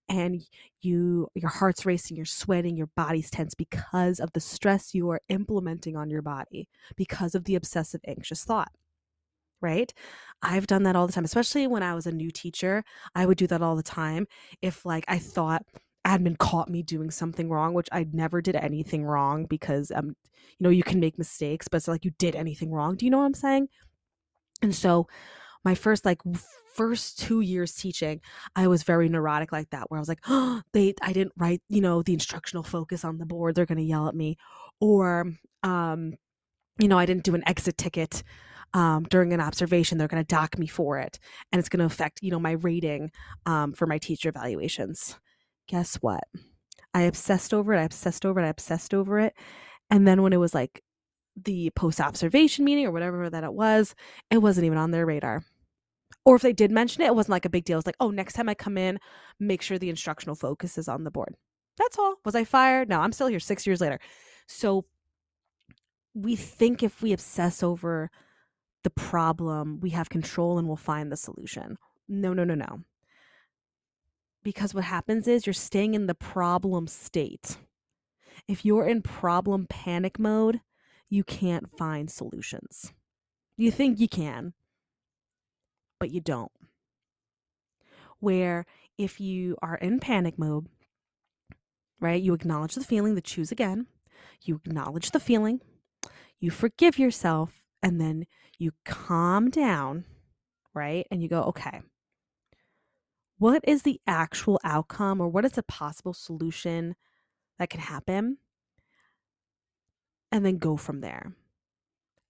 And 0.09 0.41
you, 0.81 1.29
your 1.33 1.49
heart's 1.49 1.85
racing, 1.85 2.17
you're 2.17 2.25
sweating, 2.25 2.75
your 2.75 2.89
body's 2.95 3.29
tense 3.29 3.53
because 3.53 4.19
of 4.19 4.33
the 4.33 4.39
stress 4.39 4.93
you 4.93 5.09
are 5.11 5.21
implementing 5.29 5.95
on 5.95 6.09
your 6.09 6.21
body 6.21 6.67
because 6.97 7.35
of 7.35 7.45
the 7.45 7.55
obsessive 7.55 8.01
anxious 8.07 8.43
thought. 8.43 8.71
Right? 9.61 9.93
I've 10.41 10.67
done 10.67 10.83
that 10.83 10.97
all 10.97 11.07
the 11.07 11.13
time, 11.13 11.23
especially 11.23 11.67
when 11.67 11.83
I 11.83 11.95
was 11.95 12.05
a 12.05 12.11
new 12.11 12.31
teacher. 12.31 12.83
I 13.15 13.25
would 13.25 13.37
do 13.37 13.47
that 13.47 13.61
all 13.61 13.77
the 13.77 13.83
time. 13.83 14.27
If, 14.61 14.85
like, 14.85 15.05
I 15.07 15.19
thought 15.19 15.63
admin 16.05 16.37
caught 16.37 16.69
me 16.69 16.83
doing 16.83 17.09
something 17.09 17.49
wrong, 17.49 17.73
which 17.73 17.87
I 17.93 18.05
never 18.11 18.41
did 18.41 18.57
anything 18.57 19.05
wrong 19.05 19.45
because, 19.45 19.89
um, 19.91 20.17
you 20.33 20.63
know, 20.65 20.69
you 20.69 20.83
can 20.83 20.99
make 20.99 21.17
mistakes, 21.17 21.69
but 21.69 21.77
it's 21.77 21.87
like 21.87 22.03
you 22.03 22.11
did 22.17 22.35
anything 22.35 22.71
wrong. 22.71 22.95
Do 22.95 23.05
you 23.05 23.11
know 23.11 23.19
what 23.19 23.25
I'm 23.25 23.33
saying? 23.33 23.69
And 24.61 24.75
so, 24.75 25.07
my 25.63 25.75
first 25.75 26.05
like 26.05 26.19
first 26.73 27.19
two 27.19 27.41
years 27.41 27.73
teaching, 27.73 28.19
I 28.55 28.67
was 28.67 28.83
very 28.83 29.07
neurotic 29.09 29.51
like 29.51 29.69
that, 29.69 29.89
where 29.89 29.97
I 29.97 30.01
was 30.01 30.09
like, 30.09 30.21
oh, 30.27 30.61
they, 30.73 30.93
I 31.01 31.13
didn't 31.13 31.33
write, 31.37 31.61
you 31.69 31.81
know, 31.81 32.01
the 32.01 32.13
instructional 32.13 32.63
focus 32.63 33.05
on 33.05 33.17
the 33.17 33.25
board. 33.25 33.55
They're 33.55 33.65
going 33.65 33.77
to 33.77 33.83
yell 33.83 34.07
at 34.07 34.15
me. 34.15 34.37
Or, 34.79 35.31
um, 35.61 36.13
you 36.79 36.87
know, 36.87 36.97
I 36.97 37.05
didn't 37.05 37.23
do 37.23 37.35
an 37.35 37.47
exit 37.47 37.77
ticket 37.77 38.23
um, 38.73 39.03
during 39.03 39.33
an 39.33 39.41
observation. 39.41 39.97
They're 39.97 40.07
going 40.07 40.23
to 40.23 40.35
dock 40.35 40.57
me 40.57 40.67
for 40.67 40.97
it. 40.97 41.19
And 41.51 41.59
it's 41.59 41.69
going 41.69 41.79
to 41.79 41.85
affect, 41.85 42.19
you 42.21 42.31
know, 42.31 42.39
my 42.39 42.53
rating 42.53 43.11
um, 43.45 43.73
for 43.73 43.85
my 43.85 43.97
teacher 43.97 44.29
evaluations. 44.29 45.17
Guess 45.67 45.95
what? 45.97 46.23
I 46.93 47.03
obsessed 47.03 47.53
over 47.53 47.73
it. 47.73 47.79
I 47.79 47.83
obsessed 47.83 48.25
over 48.25 48.39
it. 48.39 48.45
I 48.45 48.49
obsessed 48.49 48.93
over 48.93 49.19
it. 49.19 49.33
And 49.89 50.07
then 50.07 50.21
when 50.21 50.33
it 50.33 50.37
was 50.37 50.53
like 50.53 50.81
the 51.35 51.71
post 51.71 51.99
observation 52.01 52.65
meeting 52.65 52.85
or 52.85 52.91
whatever 52.91 53.29
that 53.29 53.43
it 53.43 53.53
was, 53.53 53.95
it 54.29 54.39
wasn't 54.39 54.65
even 54.65 54.77
on 54.77 54.91
their 54.91 55.05
radar. 55.05 55.43
Or 56.25 56.35
if 56.35 56.41
they 56.41 56.53
did 56.53 56.71
mention 56.71 57.01
it, 57.01 57.07
it 57.07 57.15
wasn't 57.15 57.31
like 57.31 57.45
a 57.45 57.49
big 57.49 57.65
deal. 57.65 57.77
It's 57.77 57.85
like, 57.85 57.95
oh, 57.99 58.11
next 58.11 58.33
time 58.33 58.49
I 58.49 58.55
come 58.55 58.77
in, 58.77 58.99
make 59.39 59.61
sure 59.61 59.77
the 59.77 59.89
instructional 59.89 60.35
focus 60.35 60.77
is 60.77 60.87
on 60.87 61.03
the 61.03 61.11
board. 61.11 61.35
That's 61.77 61.97
all. 61.97 62.15
Was 62.23 62.35
I 62.35 62.43
fired? 62.43 62.89
No, 62.89 62.99
I'm 62.99 63.11
still 63.11 63.27
here 63.27 63.39
six 63.39 63.65
years 63.65 63.81
later. 63.81 63.99
So 64.47 64.85
we 66.13 66.35
think 66.35 66.83
if 66.83 67.01
we 67.01 67.13
obsess 67.13 67.63
over 67.63 68.11
the 68.83 68.89
problem, 68.89 69.79
we 69.79 69.91
have 69.91 70.09
control 70.09 70.57
and 70.57 70.67
we'll 70.67 70.77
find 70.77 71.11
the 71.11 71.17
solution. 71.17 71.77
No, 72.07 72.33
no, 72.33 72.43
no, 72.43 72.55
no. 72.55 72.81
Because 74.43 74.73
what 74.73 74.83
happens 74.83 75.27
is 75.27 75.47
you're 75.47 75.53
staying 75.53 75.93
in 75.93 76.05
the 76.07 76.13
problem 76.13 76.87
state. 76.87 77.57
If 78.47 78.65
you're 78.65 78.87
in 78.87 79.01
problem 79.01 79.67
panic 79.69 80.19
mode, 80.19 80.59
you 81.09 81.23
can't 81.23 81.69
find 81.77 82.11
solutions. 82.11 82.93
You 83.55 83.71
think 83.71 83.99
you 83.99 84.09
can, 84.09 84.53
but 86.03 86.11
you 86.11 86.19
don't. 86.19 86.51
Where 88.19 88.65
if 88.97 89.21
you 89.21 89.55
are 89.61 89.75
in 89.75 90.01
panic 90.01 90.37
mode, 90.37 90.67
right, 92.01 92.21
you 92.21 92.33
acknowledge 92.33 92.75
the 92.75 92.83
feeling, 92.83 93.15
the 93.15 93.21
choose 93.21 93.53
again, 93.53 93.87
you 94.41 94.55
acknowledge 94.55 95.11
the 95.11 95.21
feeling, 95.21 95.61
you 96.41 96.51
forgive 96.51 96.99
yourself, 96.99 97.63
and 97.81 98.01
then 98.01 98.25
you 98.57 98.71
calm 98.83 99.49
down, 99.49 100.03
right? 100.73 101.07
And 101.09 101.23
you 101.23 101.29
go, 101.29 101.43
okay, 101.43 101.79
what 103.37 103.63
is 103.65 103.83
the 103.83 104.01
actual 104.05 104.59
outcome 104.65 105.21
or 105.21 105.29
what 105.29 105.45
is 105.45 105.57
a 105.57 105.63
possible 105.63 106.13
solution 106.13 106.95
that 107.59 107.69
can 107.69 107.79
happen? 107.79 108.39
And 110.33 110.45
then 110.45 110.57
go 110.57 110.75
from 110.75 110.99
there. 110.99 111.33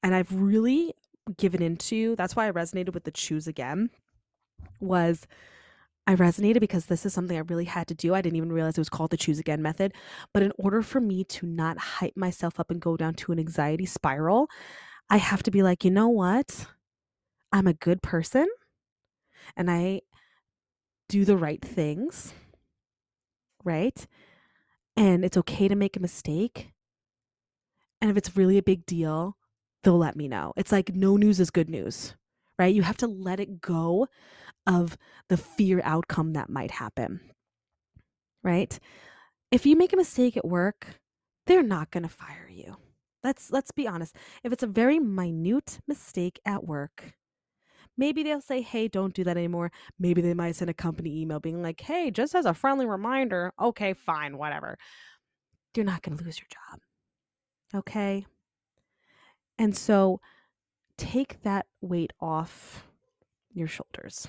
And 0.04 0.14
I've 0.14 0.32
really 0.32 0.94
given 1.38 1.62
into 1.62 2.16
that's 2.16 2.36
why 2.36 2.48
i 2.48 2.52
resonated 2.52 2.94
with 2.94 3.06
the 3.06 3.12
choose 3.12 3.48
again 3.48 3.90
was 4.80 5.26
i 6.06 6.16
resonated 6.16 6.60
because 6.60 6.88
this 6.88 7.06
is 7.06 7.14
something 7.14 7.38
i 7.38 7.42
really 7.42 7.66
had 7.66 7.88
to 7.88 7.96
do. 7.96 8.14
I 8.14 8.22
didn't 8.22 8.36
even 8.36 8.52
realize 8.52 8.78
it 8.78 8.82
was 8.82 8.90
called 8.90 9.12
the 9.12 9.18
choose 9.18 9.40
again 9.40 9.62
method. 9.62 9.94
But 10.34 10.44
in 10.44 10.52
order 10.58 10.82
for 10.82 11.00
me 11.00 11.24
to 11.26 11.46
not 11.46 11.78
hype 11.78 12.18
myself 12.18 12.60
up 12.60 12.70
and 12.70 12.82
go 12.82 12.98
down 12.98 13.14
to 13.16 13.32
an 13.32 13.40
anxiety 13.40 13.86
spiral 13.86 14.50
i 15.10 15.18
have 15.18 15.44
to 15.44 15.52
be 15.52 15.64
like 15.64 15.84
you 15.86 15.92
know 15.92 16.10
what? 16.10 16.68
I'm 17.52 17.68
a 17.68 17.74
good 17.74 18.02
person 18.02 18.48
and 19.56 19.70
i 19.70 20.02
do 21.10 21.26
the 21.26 21.38
right 21.38 21.62
things 21.62 22.34
right? 23.64 24.06
And 24.96 25.26
it's 25.26 25.38
okay 25.38 25.68
to 25.68 25.76
make 25.76 25.98
a 25.98 26.02
mistake. 26.02 26.72
And 28.02 28.12
if 28.12 28.18
it's 28.18 28.36
really 28.38 28.58
a 28.58 28.64
big 28.64 28.86
deal 28.86 29.38
they'll 29.84 29.98
let 29.98 30.16
me 30.16 30.28
know. 30.28 30.54
It's 30.58 30.72
like 30.72 30.96
no 30.96 31.18
news 31.18 31.40
is 31.40 31.50
good 31.52 31.70
news, 31.70 32.16
right? 32.58 32.74
You 32.74 32.84
have 32.84 32.98
to 32.98 33.08
let 33.08 33.40
it 33.40 33.62
go 33.62 34.08
of 34.66 34.98
the 35.30 35.38
fear 35.38 35.82
outcome 35.84 36.34
that 36.34 36.50
might 36.50 36.72
happen, 36.72 37.20
right? 38.44 38.80
If 39.52 39.66
you 39.66 39.76
make 39.76 39.94
a 39.94 39.98
mistake 39.98 40.38
at 40.38 40.46
work, 40.46 41.00
they're 41.46 41.64
not 41.64 41.92
going 41.92 42.04
to 42.04 42.10
fire 42.10 42.50
you. 42.50 42.78
Let's 43.24 43.52
let's 43.52 43.72
be 43.72 43.88
honest. 43.88 44.16
If 44.44 44.52
it's 44.52 44.64
a 44.64 44.68
very 44.68 45.00
minute 45.00 45.80
mistake 45.88 46.40
at 46.46 46.66
work, 46.66 47.14
maybe 47.98 48.24
they'll 48.24 48.42
say, 48.42 48.62
"Hey, 48.62 48.88
don't 48.88 49.14
do 49.14 49.24
that 49.24 49.38
anymore." 49.38 49.72
Maybe 50.00 50.22
they 50.22 50.34
might 50.34 50.56
send 50.56 50.70
a 50.70 50.74
company 50.74 51.22
email 51.22 51.40
being 51.40 51.62
like, 51.62 51.82
"Hey, 51.82 52.12
just 52.12 52.36
as 52.36 52.46
a 52.46 52.54
friendly 52.54 52.86
reminder." 52.86 53.54
Okay, 53.60 53.94
fine, 53.94 54.38
whatever. 54.38 54.78
You're 55.76 55.86
not 55.86 56.02
going 56.02 56.18
to 56.18 56.24
lose 56.24 56.40
your 56.40 56.48
job. 56.50 56.82
Okay? 57.76 58.26
And 59.58 59.76
so 59.76 60.20
take 60.98 61.42
that 61.44 61.66
weight 61.82 62.14
off 62.20 62.88
your 63.54 63.68
shoulders. 63.68 64.28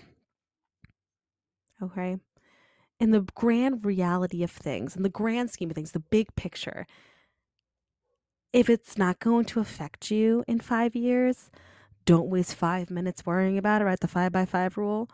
Okay? 1.83 2.17
In 3.01 3.11
the 3.11 3.27
grand 3.35 3.85
reality 3.85 4.43
of 4.43 4.51
things, 4.51 4.97
in 4.97 5.03
the 5.03 5.09
grand 5.09 5.51
scheme 5.51 5.71
of 5.71 5.75
things, 5.77 5.93
the 5.93 6.01
big 6.01 6.35
picture, 6.37 6.87
if 8.53 8.71
it's 8.71 8.97
not 8.97 9.19
going 9.19 9.45
to 9.47 9.61
affect 9.61 10.11
you 10.11 10.45
in 10.47 10.61
five 10.61 10.95
years, 10.95 11.51
don't 12.05 12.29
waste 12.29 12.55
five 12.55 12.91
minutes 12.91 13.27
worrying 13.27 13.59
about 13.59 13.83
it. 13.83 13.85
Right 13.85 13.99
the 13.99 14.09
five 14.09 14.31
by 14.33 14.45
five 14.45 14.77
rule 14.77 15.09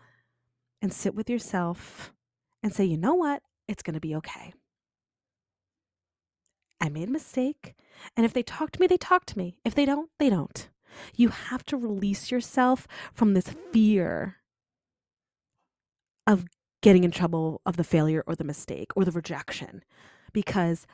and 0.83 0.93
sit 0.93 1.15
with 1.15 1.31
yourself 1.31 2.13
and 2.63 2.75
say, 2.75 2.85
you 2.85 2.97
know 2.97 3.15
what? 3.15 3.43
It's 3.69 3.83
going 3.83 3.95
to 3.95 4.01
be 4.01 4.15
okay. 4.17 4.53
I 6.81 6.89
made 6.89 7.09
a 7.09 7.13
mistake. 7.13 7.75
And 8.17 8.25
if 8.25 8.33
they 8.33 8.43
talk 8.43 8.71
to 8.73 8.81
me, 8.81 8.87
they 8.87 8.97
talk 8.97 9.27
to 9.27 9.39
me. 9.39 9.59
If 9.65 9.75
they 9.75 9.85
don't, 9.85 10.11
they 10.19 10.31
don't. 10.31 10.69
You 11.15 11.29
have 11.29 11.65
to 11.67 11.77
release 11.77 12.31
yourself 12.31 12.89
from 13.13 13.35
this 13.35 13.55
fear 13.73 14.37
of 16.27 16.47
getting 16.83 17.05
in 17.05 17.11
trouble 17.11 17.61
of 17.67 17.77
the 17.77 17.85
failure 17.85 18.25
or 18.27 18.35
the 18.35 18.45
mistake 18.45 18.91
or 18.97 19.05
the 19.05 19.11
rejection. 19.11 19.83
Because 20.33 20.87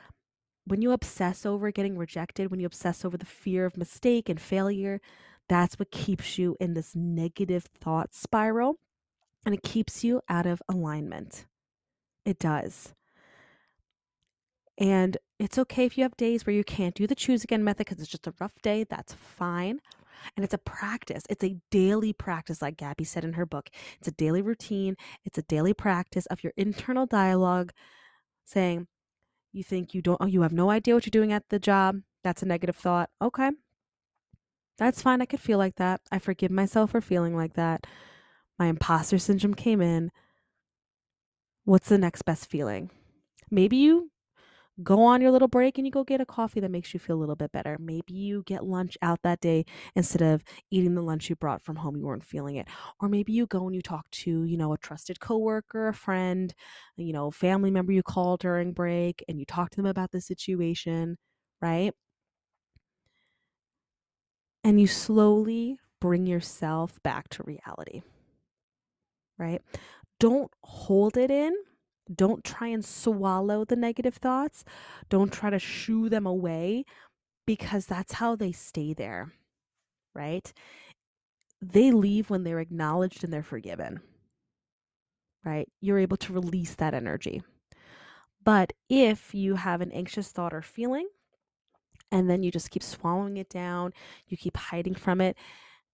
when 0.65 0.81
you 0.81 0.91
obsess 0.91 1.45
over 1.45 1.71
getting 1.71 1.97
rejected, 1.97 2.51
when 2.51 2.59
you 2.59 2.65
obsess 2.65 3.05
over 3.05 3.17
the 3.17 3.25
fear 3.25 3.65
of 3.65 3.77
mistake 3.77 4.27
and 4.27 4.39
failure, 4.39 4.99
that's 5.47 5.79
what 5.79 5.91
keeps 5.91 6.37
you 6.37 6.57
in 6.59 6.73
this 6.73 6.93
negative 6.95 7.65
thought 7.79 8.13
spiral 8.13 8.75
and 9.45 9.55
it 9.55 9.63
keeps 9.63 10.03
you 10.03 10.21
out 10.27 10.45
of 10.45 10.61
alignment. 10.67 11.45
It 12.25 12.37
does. 12.37 12.93
And 14.77 15.17
it's 15.39 15.57
okay 15.57 15.85
if 15.85 15.97
you 15.97 16.03
have 16.03 16.17
days 16.17 16.45
where 16.45 16.55
you 16.55 16.63
can't 16.63 16.95
do 16.95 17.05
the 17.05 17.15
choose 17.15 17.43
again 17.43 17.63
method 17.63 17.85
because 17.85 17.99
it's 18.01 18.09
just 18.09 18.27
a 18.27 18.33
rough 18.39 18.59
day. 18.61 18.83
That's 18.83 19.13
fine. 19.13 19.79
And 20.35 20.43
it's 20.43 20.53
a 20.53 20.59
practice. 20.59 21.23
It's 21.29 21.43
a 21.43 21.57
daily 21.69 22.11
practice, 22.11 22.61
like 22.61 22.77
Gabby 22.77 23.03
said 23.03 23.23
in 23.23 23.33
her 23.33 23.45
book. 23.45 23.69
It's 23.99 24.07
a 24.07 24.11
daily 24.11 24.41
routine. 24.41 24.95
It's 25.25 25.37
a 25.37 25.43
daily 25.43 25.73
practice 25.73 26.25
of 26.27 26.43
your 26.43 26.53
internal 26.57 27.05
dialogue 27.05 27.71
saying, 28.45 28.87
you 29.53 29.63
think 29.63 29.93
you 29.93 30.01
don't, 30.01 30.29
you 30.29 30.41
have 30.41 30.53
no 30.53 30.71
idea 30.71 30.95
what 30.95 31.05
you're 31.05 31.11
doing 31.11 31.31
at 31.31 31.49
the 31.49 31.59
job. 31.59 32.01
That's 32.23 32.41
a 32.41 32.47
negative 32.47 32.75
thought. 32.75 33.09
Okay. 33.21 33.51
That's 34.77 35.01
fine. 35.01 35.21
I 35.21 35.25
could 35.25 35.39
feel 35.39 35.57
like 35.57 35.75
that. 35.75 36.01
I 36.11 36.19
forgive 36.19 36.51
myself 36.51 36.91
for 36.91 37.01
feeling 37.01 37.35
like 37.35 37.53
that. 37.53 37.85
My 38.59 38.67
imposter 38.67 39.17
syndrome 39.17 39.53
came 39.53 39.81
in. 39.81 40.11
What's 41.63 41.89
the 41.89 41.97
next 41.97 42.23
best 42.23 42.49
feeling? 42.49 42.89
Maybe 43.49 43.77
you 43.77 44.11
go 44.83 45.03
on 45.03 45.21
your 45.21 45.31
little 45.31 45.47
break 45.47 45.77
and 45.77 45.87
you 45.87 45.91
go 45.91 46.03
get 46.03 46.21
a 46.21 46.25
coffee 46.25 46.59
that 46.59 46.71
makes 46.71 46.93
you 46.93 46.99
feel 46.99 47.17
a 47.17 47.19
little 47.19 47.35
bit 47.35 47.51
better. 47.51 47.77
Maybe 47.79 48.13
you 48.13 48.43
get 48.45 48.65
lunch 48.65 48.97
out 49.01 49.19
that 49.23 49.39
day 49.41 49.65
instead 49.95 50.21
of 50.21 50.43
eating 50.71 50.95
the 50.95 51.01
lunch 51.01 51.29
you 51.29 51.35
brought 51.35 51.61
from 51.61 51.77
home. 51.77 51.95
You 51.97 52.05
weren't 52.05 52.23
feeling 52.23 52.55
it. 52.57 52.67
Or 52.99 53.09
maybe 53.09 53.33
you 53.33 53.47
go 53.47 53.65
and 53.65 53.75
you 53.75 53.81
talk 53.81 54.09
to, 54.11 54.43
you 54.43 54.57
know, 54.57 54.73
a 54.73 54.77
trusted 54.77 55.19
coworker, 55.19 55.87
a 55.87 55.93
friend, 55.93 56.53
you 56.95 57.13
know, 57.13 57.31
family 57.31 57.71
member 57.71 57.91
you 57.91 58.03
call 58.03 58.37
during 58.37 58.73
break 58.73 59.23
and 59.27 59.39
you 59.39 59.45
talk 59.45 59.71
to 59.71 59.77
them 59.77 59.85
about 59.85 60.11
the 60.11 60.21
situation, 60.21 61.17
right? 61.61 61.93
And 64.63 64.79
you 64.79 64.85
slowly 64.87 65.79
bring 65.99 66.27
yourself 66.27 67.01
back 67.01 67.29
to 67.29 67.43
reality. 67.43 68.01
Right? 69.37 69.61
Don't 70.19 70.51
hold 70.63 71.17
it 71.17 71.31
in 71.31 71.53
don't 72.13 72.43
try 72.43 72.67
and 72.67 72.83
swallow 72.83 73.65
the 73.65 73.75
negative 73.75 74.15
thoughts. 74.15 74.63
Don't 75.09 75.31
try 75.31 75.49
to 75.49 75.59
shoo 75.59 76.09
them 76.09 76.25
away 76.25 76.85
because 77.45 77.85
that's 77.85 78.13
how 78.13 78.35
they 78.35 78.51
stay 78.51 78.93
there, 78.93 79.33
right? 80.13 80.51
They 81.61 81.91
leave 81.91 82.29
when 82.29 82.43
they're 82.43 82.59
acknowledged 82.59 83.23
and 83.23 83.33
they're 83.33 83.43
forgiven, 83.43 84.01
right? 85.43 85.67
You're 85.81 85.99
able 85.99 86.17
to 86.17 86.33
release 86.33 86.75
that 86.75 86.93
energy. 86.93 87.41
But 88.43 88.73
if 88.89 89.33
you 89.33 89.55
have 89.55 89.81
an 89.81 89.91
anxious 89.91 90.29
thought 90.29 90.53
or 90.53 90.61
feeling, 90.61 91.07
and 92.11 92.29
then 92.29 92.43
you 92.43 92.51
just 92.51 92.69
keep 92.71 92.83
swallowing 92.83 93.37
it 93.37 93.49
down, 93.49 93.93
you 94.27 94.37
keep 94.37 94.55
hiding 94.55 94.95
from 94.95 95.19
it, 95.19 95.35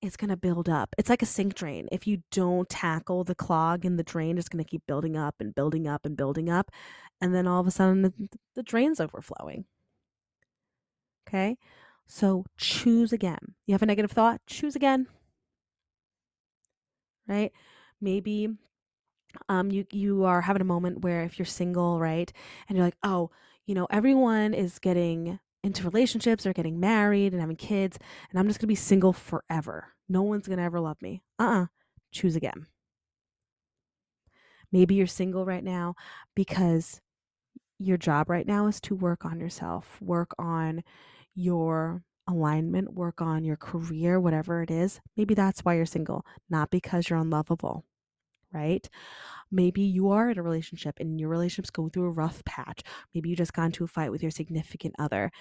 it's 0.03 0.17
going 0.17 0.29
to 0.29 0.37
build 0.37 0.67
up. 0.67 0.93
It's 0.97 1.09
like 1.09 1.21
a 1.21 1.25
sink 1.25 1.55
drain. 1.55 1.87
If 1.91 2.05
you 2.05 2.23
don't 2.29 2.67
tackle 2.69 3.23
the 3.23 3.35
clog 3.35 3.85
in 3.85 3.95
the 3.95 4.03
drain, 4.03 4.37
it's 4.37 4.49
going 4.49 4.63
to 4.63 4.69
keep 4.69 4.83
building 4.85 5.15
up 5.15 5.35
and 5.39 5.55
building 5.55 5.87
up 5.87 6.05
and 6.05 6.17
building 6.17 6.49
up. 6.49 6.69
And 7.21 7.33
then 7.33 7.47
all 7.47 7.61
of 7.61 7.67
a 7.67 7.71
sudden, 7.71 8.01
the, 8.01 8.13
the 8.53 8.63
drain's 8.63 8.99
overflowing. 8.99 9.65
Okay. 11.27 11.57
So 12.05 12.45
choose 12.57 13.13
again. 13.13 13.55
You 13.65 13.73
have 13.73 13.81
a 13.81 13.85
negative 13.85 14.11
thought, 14.11 14.41
choose 14.45 14.75
again. 14.75 15.07
Right? 17.27 17.53
Maybe 18.01 18.49
um 19.49 19.71
you 19.71 19.85
you 19.91 20.25
are 20.25 20.41
having 20.41 20.61
a 20.61 20.65
moment 20.65 21.01
where 21.01 21.23
if 21.23 21.39
you're 21.39 21.45
single, 21.45 21.99
right? 21.99 22.31
And 22.67 22.77
you're 22.77 22.85
like, 22.85 22.97
"Oh, 23.03 23.31
you 23.65 23.73
know, 23.73 23.87
everyone 23.89 24.53
is 24.53 24.79
getting 24.79 25.39
into 25.63 25.83
relationships 25.83 26.45
or 26.45 26.53
getting 26.53 26.79
married 26.79 27.31
and 27.33 27.41
having 27.41 27.55
kids, 27.55 27.97
and 28.29 28.39
I'm 28.39 28.47
just 28.47 28.59
to 28.61 28.67
be 28.67 28.75
single 28.75 29.13
forever. 29.13 29.87
No 30.09 30.21
one's 30.21 30.47
to 30.47 30.59
ever 30.59 30.79
love 30.79 31.01
me. 31.01 31.21
Uh 31.39 31.43
uh-uh. 31.43 31.61
uh 31.63 31.65
Choose 32.11 32.35
again. 32.35 32.67
Maybe 34.71 34.95
you're 34.95 35.07
single 35.07 35.45
right 35.45 35.63
now 35.63 35.95
because 36.35 37.01
your 37.79 37.97
job 37.97 38.29
right 38.29 38.47
now 38.47 38.67
is 38.67 38.79
to 38.81 38.95
work 38.95 39.25
on 39.25 39.39
yourself, 39.39 39.99
work 40.01 40.33
on 40.37 40.83
your 41.35 42.03
alignment, 42.27 42.93
work 42.93 43.21
on 43.21 43.43
your 43.43 43.57
career, 43.57 44.19
whatever 44.19 44.61
it 44.61 44.71
is. 44.71 44.99
Maybe 45.17 45.33
that's 45.33 45.61
why 45.61 45.75
you're 45.75 45.85
single, 45.85 46.25
not 46.49 46.71
because 46.71 47.09
you're 47.09 47.19
unlovable, 47.19 47.85
right? 48.53 48.87
Maybe 49.51 49.81
you 49.81 50.09
are 50.11 50.29
in 50.29 50.37
a 50.37 50.43
relationship 50.43 50.99
and 50.99 51.19
your 51.19 51.29
relationship's 51.29 51.69
going 51.69 51.91
through 51.91 52.05
a 52.07 52.11
rough 52.11 52.43
patch. 52.45 52.81
Maybe 53.13 53.29
you 53.29 53.35
just 53.35 53.53
got 53.53 53.65
into 53.65 53.83
a 53.83 53.87
fight 53.87 54.11
with 54.11 54.21
your 54.21 54.31
significant 54.31 54.95
other. 54.97 55.31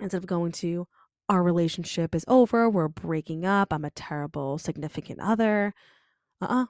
Instead 0.00 0.18
of 0.18 0.26
going 0.26 0.52
to, 0.52 0.86
our 1.28 1.42
relationship 1.42 2.14
is 2.14 2.24
over, 2.28 2.68
we're 2.70 2.88
breaking 2.88 3.44
up, 3.44 3.72
I'm 3.72 3.84
a 3.84 3.90
terrible 3.90 4.58
significant 4.58 5.20
other. 5.20 5.74
Uh 6.40 6.44
uh-uh. 6.44 6.62
uh 6.62 6.66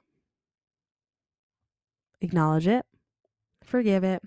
Acknowledge 2.21 2.67
it, 2.67 2.85
forgive 3.63 4.03
it. 4.03 4.21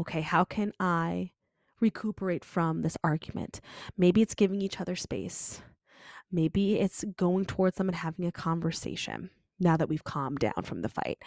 Okay, 0.00 0.22
how 0.22 0.44
can 0.44 0.72
I 0.80 1.32
recuperate 1.80 2.44
from 2.44 2.80
this 2.80 2.96
argument? 3.04 3.60
Maybe 3.98 4.22
it's 4.22 4.34
giving 4.34 4.62
each 4.62 4.80
other 4.80 4.96
space. 4.96 5.60
Maybe 6.30 6.78
it's 6.78 7.04
going 7.16 7.44
towards 7.44 7.76
them 7.76 7.88
and 7.88 7.96
having 7.96 8.24
a 8.24 8.32
conversation 8.32 9.30
now 9.60 9.76
that 9.76 9.88
we've 9.88 10.04
calmed 10.04 10.38
down 10.38 10.62
from 10.64 10.82
the 10.82 10.88
fight. 10.88 11.18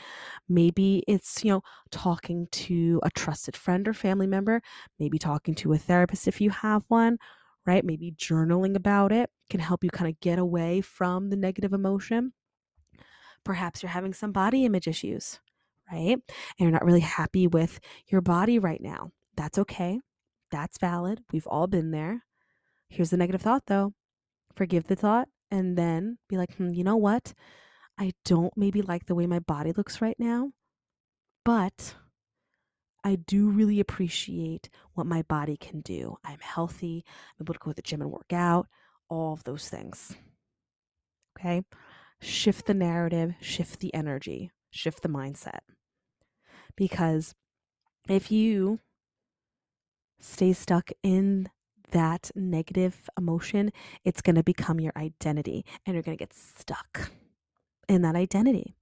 Maybe 0.50 1.04
it's, 1.08 1.44
you 1.44 1.52
know, 1.52 1.62
talking 1.92 2.48
to 2.52 3.00
a 3.04 3.10
trusted 3.10 3.56
friend 3.56 3.88
or 3.88 3.94
family 3.94 4.28
member, 4.28 4.62
maybe 5.00 5.18
talking 5.18 5.56
to 5.56 5.74
a 5.74 5.78
therapist 5.78 6.28
if 6.28 6.42
you 6.42 6.50
have 6.50 6.84
one, 6.88 7.18
right? 7.66 7.86
Maybe 7.86 8.12
journaling 8.12 8.76
about 8.76 9.12
it 9.12 9.30
can 9.50 9.60
help 9.60 9.84
you 9.84 9.90
kind 9.90 10.10
of 10.10 10.20
get 10.20 10.40
away 10.40 10.82
from 10.82 11.30
the 11.30 11.38
negative 11.38 11.74
emotion. 11.74 12.34
Perhaps 13.44 13.84
you're 13.84 13.92
having 13.92 14.14
some 14.14 14.32
body 14.32 14.66
image 14.66 14.88
issues, 14.88 15.40
right? 15.92 16.18
And 16.18 16.22
you're 16.60 16.72
not 16.72 16.86
really 16.86 17.02
happy 17.02 17.48
with 17.48 17.80
your 18.08 18.22
body 18.22 18.60
right 18.60 18.82
now. 18.82 19.12
That's 19.36 19.58
okay. 19.60 20.00
That's 20.52 20.78
valid. 20.78 21.22
We've 21.32 21.48
all 21.48 21.68
been 21.68 21.92
there. 21.92 22.24
Here's 22.90 23.10
the 23.10 23.18
negative 23.18 23.42
thought 23.42 23.64
though. 23.68 23.94
Forgive 24.56 24.86
the 24.86 24.96
thought 24.96 25.28
and 25.52 25.78
then 25.78 26.18
be 26.30 26.38
like, 26.38 26.56
hmm, 26.56 26.74
you 26.74 26.84
know 26.84 26.96
what? 26.96 27.34
I 27.98 28.14
don't 28.26 28.56
maybe 28.58 28.82
like 28.82 29.06
the 29.06 29.16
way 29.16 29.26
my 29.26 29.40
body 29.40 29.72
looks 29.72 30.02
right 30.02 30.20
now, 30.20 30.52
but 31.44 31.96
I 33.04 33.16
do 33.16 33.50
really 33.50 33.80
appreciate 33.80 34.70
what 34.94 35.06
my 35.06 35.22
body 35.22 35.58
can 35.58 35.82
do. 35.82 36.18
I'm 36.24 36.40
healthy, 36.40 37.06
I'm 37.40 37.46
able 37.46 37.54
to 37.54 37.60
go 37.60 37.72
to 37.72 37.76
the 37.76 37.82
gym 37.82 38.02
and 38.02 38.12
work 38.12 38.34
out, 38.34 38.68
all 39.10 39.34
of 39.34 39.44
those 39.44 39.70
things. 39.70 40.16
Okay? 41.38 41.62
Shift 42.20 42.66
the 42.66 42.74
narrative, 42.74 43.36
shift 43.40 43.80
the 43.80 43.94
energy, 43.94 44.52
shift 44.72 45.04
the 45.04 45.10
mindset. 45.10 45.60
Because 46.76 47.36
if 48.10 48.32
you 48.32 48.80
stay 50.20 50.54
stuck 50.54 50.92
in 51.04 51.50
that 51.92 52.32
negative 52.36 53.10
emotion, 53.18 53.72
it's 54.04 54.22
going 54.22 54.36
to 54.36 54.44
become 54.44 54.80
your 54.80 54.94
identity 54.98 55.64
and 55.86 55.94
you're 55.94 56.04
going 56.04 56.18
to 56.18 56.22
get 56.22 56.34
stuck 56.34 57.12
in 57.88 58.02
that 58.02 58.16
identity, 58.16 58.76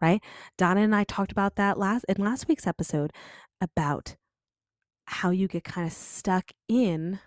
right? 0.00 0.22
Donna 0.56 0.80
and 0.80 0.94
I 0.94 1.04
talked 1.04 1.32
about 1.32 1.56
that 1.56 1.78
last 1.78 2.04
in 2.08 2.22
last 2.22 2.48
week's 2.48 2.66
episode 2.66 3.12
about 3.60 4.16
how 5.06 5.30
you 5.30 5.48
get 5.48 5.64
kind 5.64 5.86
of 5.86 5.92
stuck 5.92 6.52
in 6.68 7.20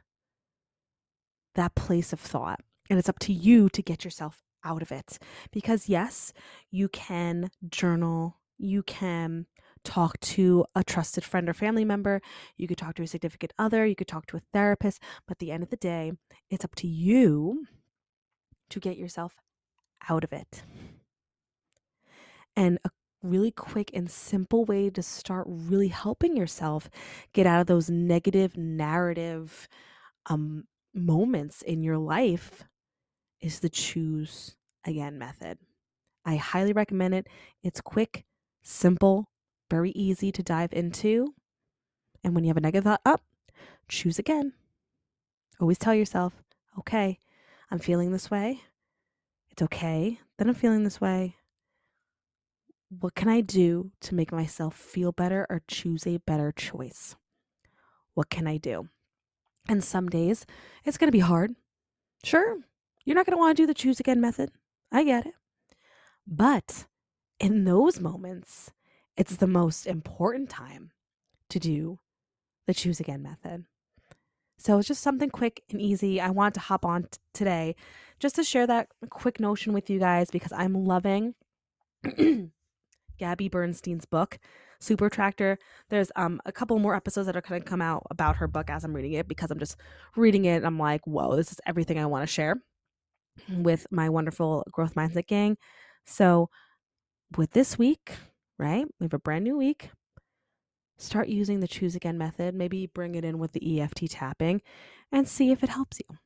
that 1.56 1.76
place 1.76 2.14
of 2.14 2.20
thought. 2.20 2.60
And 2.90 3.00
it's 3.00 3.10
up 3.10 3.20
to 3.20 3.34
you 3.34 3.70
to 3.70 3.82
get 3.82 4.04
yourself 4.04 4.44
out 4.64 4.82
of 4.82 4.92
it. 4.92 5.18
Because 5.52 5.90
yes, 5.90 6.34
you 6.72 6.90
can 6.90 7.50
journal, 7.68 8.38
you 8.58 8.84
can 8.84 9.46
talk 9.84 10.20
to 10.20 10.66
a 10.76 10.84
trusted 10.84 11.24
friend 11.24 11.48
or 11.48 11.54
family 11.54 11.86
member, 11.86 12.22
you 12.58 12.68
could 12.68 12.78
talk 12.78 12.96
to 12.96 13.04
a 13.04 13.08
significant 13.08 13.54
other, 13.58 13.86
you 13.86 13.96
could 13.96 14.08
talk 14.08 14.26
to 14.26 14.38
a 14.38 14.42
therapist, 14.52 15.02
but 15.28 15.36
at 15.36 15.40
the 15.40 15.52
end 15.52 15.64
of 15.64 15.70
the 15.70 15.78
day, 15.78 16.12
it's 16.50 16.66
up 16.66 16.76
to 16.76 16.88
you 16.88 17.66
to 18.70 18.80
get 18.80 18.98
yourself 18.98 19.36
out 20.10 20.24
of 20.24 20.34
it. 20.34 20.64
And 22.56 22.80
a 22.86 22.90
really 23.22 23.52
quick 23.52 23.92
and 23.94 24.10
simple 24.10 24.66
way 24.66 24.90
to 24.90 25.02
start 25.02 25.46
really 25.48 25.90
helping 25.90 26.38
yourself 26.38 26.90
get 27.34 27.48
out 27.48 27.62
of 27.62 27.68
those 27.68 27.90
negative 27.90 28.56
narrative 28.56 29.68
um, 30.28 30.66
moments 30.94 31.62
in 31.62 31.84
your 31.84 31.98
life 31.98 32.64
is 33.42 33.60
the 33.60 33.70
choose 33.70 34.56
again 34.86 35.18
method. 35.18 35.58
I 36.26 36.38
highly 36.38 36.74
recommend 36.74 37.14
it. 37.14 37.28
It's 37.62 37.82
quick, 37.82 38.26
simple, 38.64 39.30
very 39.70 39.92
easy 39.92 40.32
to 40.32 40.44
dive 40.44 40.74
into. 40.74 41.34
And 42.24 42.34
when 42.34 42.44
you 42.44 42.50
have 42.50 42.58
a 42.58 42.62
negative 42.62 42.86
thought 42.86 43.02
up, 43.06 43.22
choose 43.88 44.18
again. 44.18 44.54
Always 45.60 45.78
tell 45.78 45.94
yourself, 45.94 46.34
okay, 46.80 47.20
I'm 47.70 47.80
feeling 47.80 48.12
this 48.12 48.32
way. 48.32 48.62
It's 49.52 49.62
okay 49.62 50.20
that 50.38 50.48
I'm 50.48 50.54
feeling 50.56 50.84
this 50.84 51.00
way. 51.00 51.36
What 53.00 53.16
can 53.16 53.28
I 53.28 53.42
do 53.42 53.92
to 54.02 54.16
make 54.16 54.32
myself 54.32 54.76
feel 54.76 55.12
better 55.12 55.46
or 55.50 55.62
choose 55.68 56.06
a 56.06 56.18
better 56.18 56.52
choice? 56.52 57.16
What 58.14 58.30
can 58.30 58.48
I 58.48 58.58
do? 58.58 58.90
And 59.68 59.84
some 59.84 60.08
days 60.08 60.46
it's 60.84 60.98
going 60.98 61.08
to 61.08 61.16
be 61.16 61.20
hard. 61.20 61.56
Sure, 62.24 62.58
you're 63.04 63.16
not 63.16 63.26
going 63.26 63.36
to 63.36 63.40
want 63.40 63.58
to 63.58 63.64
do 63.64 63.68
the 63.68 63.74
choose 63.74 64.00
again 64.00 64.22
method. 64.22 64.52
I 64.92 65.04
get 65.04 65.26
it. 65.26 65.34
But 66.28 66.86
in 67.40 67.66
those 67.66 68.00
moments, 68.00 68.72
it's 69.18 69.36
the 69.36 69.48
most 69.48 69.86
important 69.86 70.50
time 70.50 70.92
to 71.50 71.60
do 71.60 72.00
the 72.68 72.74
choose 72.74 73.00
again 73.00 73.22
method. 73.22 73.66
So 74.58 74.78
it's 74.78 74.88
just 74.88 75.04
something 75.04 75.30
quick 75.30 75.64
and 75.70 75.82
easy. 75.82 76.22
I 76.22 76.30
want 76.30 76.54
to 76.56 76.60
hop 76.60 76.86
on 76.86 77.04
t- 77.04 77.20
today 77.34 77.76
just 78.20 78.36
to 78.36 78.44
share 78.44 78.66
that 78.68 78.88
quick 79.10 79.40
notion 79.40 79.74
with 79.74 79.90
you 79.90 80.00
guys 80.00 80.32
because 80.32 80.54
I'm 80.54 80.74
loving 80.74 81.36
Gabby 83.18 83.50
Bernstein's 83.50 84.06
book, 84.06 84.40
Super 84.80 85.08
Attractor. 85.08 85.58
There's 85.90 86.12
um 86.16 86.42
a 86.46 86.52
couple 86.52 86.78
more 86.80 86.96
episodes 86.96 87.28
that 87.28 87.36
are 87.36 87.42
to 87.42 87.60
come 87.62 87.82
out 87.82 88.04
about 88.10 88.38
her 88.38 88.48
book 88.48 88.70
as 88.70 88.84
I'm 88.84 88.96
reading 88.96 89.14
it 89.14 89.28
because 89.28 89.52
I'm 89.52 89.60
just 89.60 89.78
reading 90.16 90.46
it. 90.46 90.64
I'm 90.64 90.80
like, 90.80 91.06
whoa, 91.06 91.36
this 91.36 91.52
is 91.52 91.60
everything 91.66 92.00
I 92.00 92.06
want 92.06 92.24
to 92.24 92.34
share 92.34 92.62
with 93.50 93.88
my 93.92 94.10
wonderful 94.10 94.66
growth 94.72 94.96
mindset 94.96 95.28
gang. 95.28 95.58
So 96.06 96.50
with 97.38 97.52
this 97.52 97.78
week, 97.78 98.14
right? 98.58 98.86
We 99.00 99.06
have 99.06 99.14
a 99.14 99.20
brand 99.20 99.44
new 99.44 99.58
week. 99.58 99.92
Start 100.98 101.28
using 101.28 101.60
the 101.60 101.68
choose 101.68 101.96
again 101.96 102.18
method. 102.18 102.56
Maybe 102.56 102.88
bring 102.88 103.16
it 103.16 103.26
in 103.26 103.38
with 103.38 103.52
the 103.52 103.82
EFT 103.82 104.10
tapping 104.10 104.62
and 105.12 105.28
see 105.28 105.52
if 105.52 105.64
it 105.64 105.70
helps 105.70 106.00
you. 106.00 106.18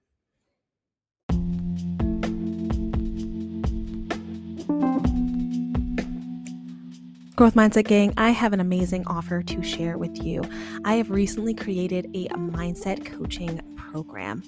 Growth 7.40 7.56
Mindset 7.56 7.88
Gang, 7.88 8.14
I 8.18 8.32
have 8.32 8.52
an 8.52 8.60
amazing 8.60 9.08
offer 9.08 9.42
to 9.42 9.64
share 9.64 9.98
with 9.98 10.22
you. 10.22 10.44
I 10.84 10.96
have 10.96 11.10
recently 11.10 11.54
created 11.54 12.08
a 12.14 12.28
mindset 12.32 13.06
coaching 13.06 13.62
program. 13.78 14.44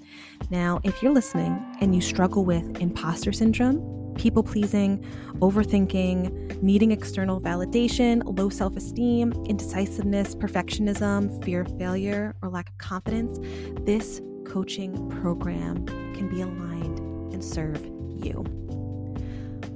Now, 0.50 0.82
if 0.84 1.02
you're 1.02 1.14
listening 1.14 1.58
and 1.80 1.96
you 1.96 2.02
struggle 2.02 2.44
with 2.44 2.82
imposter 2.82 3.32
syndrome, 3.32 4.14
people 4.18 4.44
pleasing, 4.44 5.06
overthinking, 5.36 6.62
needing 6.62 6.92
external 6.92 7.40
validation, 7.40 8.24
low 8.38 8.50
self 8.50 8.76
esteem, 8.76 9.32
indecisiveness, 9.46 10.36
perfectionism, 10.36 11.42
fear 11.46 11.62
of 11.62 11.78
failure, 11.78 12.36
or 12.42 12.50
lack 12.50 12.68
of 12.72 12.78
confidence, 12.78 13.40
this 13.86 14.20
coaching 14.46 15.10
program 15.22 15.86
can 16.14 16.28
be 16.28 16.42
aligned 16.42 17.00
and 17.34 17.42
serve 17.42 17.90
you 18.10 18.61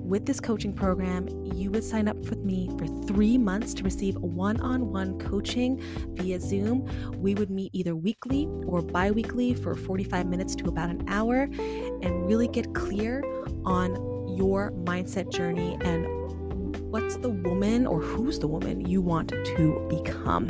with 0.06 0.26
this 0.26 0.40
coaching 0.40 0.72
program, 0.72 1.28
you 1.56 1.72
would 1.72 1.84
sign 1.84 2.08
up 2.08 2.18
with 2.18 2.40
me 2.40 2.70
for 2.78 2.86
three 3.06 3.38
months 3.38 3.74
to 3.74 3.84
receive 3.84 4.16
one 4.18 4.60
on 4.62 4.92
one 4.92 5.18
coaching 5.20 5.82
via 6.14 6.40
Zoom. 6.40 6.88
We 7.20 7.34
would 7.34 7.50
meet 7.50 7.72
either 7.74 7.96
weekly 7.96 8.48
or 8.68 8.82
bi 8.82 9.10
weekly 9.12 9.56
for 9.56 9.76
45 9.76 10.28
minutes 10.28 10.56
to 10.58 10.66
about 10.66 10.90
an 10.90 11.06
hour 11.08 11.50
and 11.58 12.28
really 12.28 12.48
get 12.48 12.74
clear 12.76 13.24
on 13.66 13.96
your 14.38 14.72
mindset 14.84 15.32
journey 15.32 15.78
and 15.82 16.06
what's 16.92 17.18
the 17.18 17.30
woman 17.30 17.88
or 17.88 18.00
who's 18.00 18.38
the 18.40 18.48
woman 18.48 18.88
you 18.88 19.02
want 19.02 19.30
to 19.30 19.88
become 19.90 20.48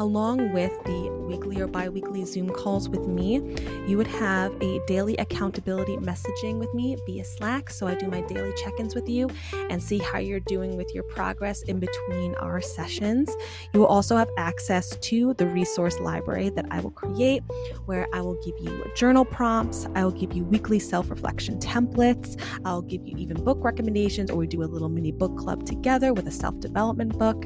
along 0.00 0.50
with 0.52 0.72
the 0.84 1.10
weekly 1.28 1.60
or 1.60 1.66
bi 1.66 1.88
weekly 1.88 2.24
Zoom 2.24 2.48
calls 2.48 2.88
with 2.88 3.06
me, 3.06 3.54
you 3.90 3.96
would 3.96 4.06
have 4.06 4.54
a 4.62 4.78
daily 4.86 5.16
accountability 5.16 5.96
messaging 5.96 6.58
with 6.58 6.72
me 6.72 6.96
via 7.06 7.24
Slack. 7.24 7.70
So 7.70 7.88
I 7.88 7.96
do 7.96 8.06
my 8.06 8.20
daily 8.20 8.52
check 8.52 8.78
ins 8.78 8.94
with 8.94 9.08
you 9.08 9.28
and 9.68 9.82
see 9.82 9.98
how 9.98 10.18
you're 10.18 10.38
doing 10.38 10.76
with 10.76 10.94
your 10.94 11.02
progress 11.02 11.62
in 11.62 11.80
between 11.80 12.36
our 12.36 12.60
sessions. 12.60 13.34
You 13.74 13.80
will 13.80 13.88
also 13.88 14.16
have 14.16 14.30
access 14.38 14.96
to 14.96 15.34
the 15.34 15.46
resource 15.48 15.98
library 15.98 16.50
that 16.50 16.66
I 16.70 16.78
will 16.78 16.92
create, 16.92 17.42
where 17.86 18.06
I 18.14 18.20
will 18.20 18.40
give 18.44 18.54
you 18.60 18.88
journal 18.94 19.24
prompts, 19.24 19.88
I 19.96 20.04
will 20.04 20.12
give 20.12 20.34
you 20.34 20.44
weekly 20.44 20.78
self 20.78 21.10
reflection 21.10 21.58
templates, 21.58 22.40
I'll 22.64 22.82
give 22.82 23.04
you 23.04 23.16
even 23.18 23.42
book 23.42 23.58
recommendations, 23.60 24.30
or 24.30 24.36
we 24.36 24.46
do 24.46 24.62
a 24.62 24.70
little 24.70 24.88
mini 24.88 25.10
book 25.10 25.36
club 25.36 25.66
together 25.66 26.12
with 26.12 26.28
a 26.28 26.32
self 26.32 26.60
development 26.60 27.18
book. 27.18 27.44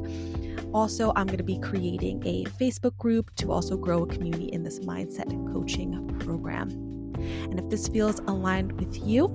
Also, 0.72 1.12
I'm 1.16 1.26
going 1.26 1.38
to 1.38 1.44
be 1.44 1.58
creating 1.58 2.22
a 2.26 2.44
Facebook 2.44 2.96
group 2.98 3.34
to 3.36 3.52
also 3.52 3.76
grow 3.76 4.02
a 4.02 4.06
community 4.06 4.46
in 4.46 4.62
this 4.62 4.80
mindset 4.80 5.30
coaching 5.52 6.08
program. 6.20 6.70
And 7.50 7.58
if 7.58 7.68
this 7.70 7.88
feels 7.88 8.20
aligned 8.20 8.72
with 8.72 8.96
you, 9.06 9.28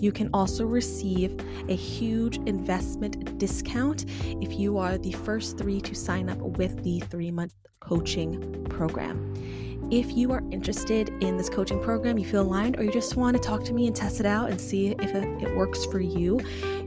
you 0.00 0.12
can 0.12 0.30
also 0.32 0.64
receive 0.64 1.36
a 1.68 1.76
huge 1.76 2.38
investment 2.46 3.38
discount 3.38 4.06
if 4.40 4.58
you 4.58 4.78
are 4.78 4.96
the 4.96 5.12
first 5.12 5.58
three 5.58 5.80
to 5.82 5.94
sign 5.94 6.30
up 6.30 6.38
with 6.38 6.82
the 6.82 7.00
three 7.00 7.30
month 7.30 7.52
coaching 7.80 8.64
program. 8.70 9.34
If 9.90 10.16
you 10.16 10.30
are 10.30 10.42
interested 10.52 11.08
in 11.20 11.36
this 11.36 11.48
coaching 11.48 11.82
program, 11.82 12.16
you 12.16 12.24
feel 12.24 12.42
aligned, 12.42 12.78
or 12.78 12.84
you 12.84 12.92
just 12.92 13.16
want 13.16 13.36
to 13.36 13.42
talk 13.42 13.64
to 13.64 13.72
me 13.72 13.88
and 13.88 13.96
test 13.96 14.20
it 14.20 14.26
out 14.26 14.48
and 14.48 14.60
see 14.60 14.92
if 14.92 15.12
it 15.12 15.56
works 15.56 15.84
for 15.86 15.98
you, 15.98 16.40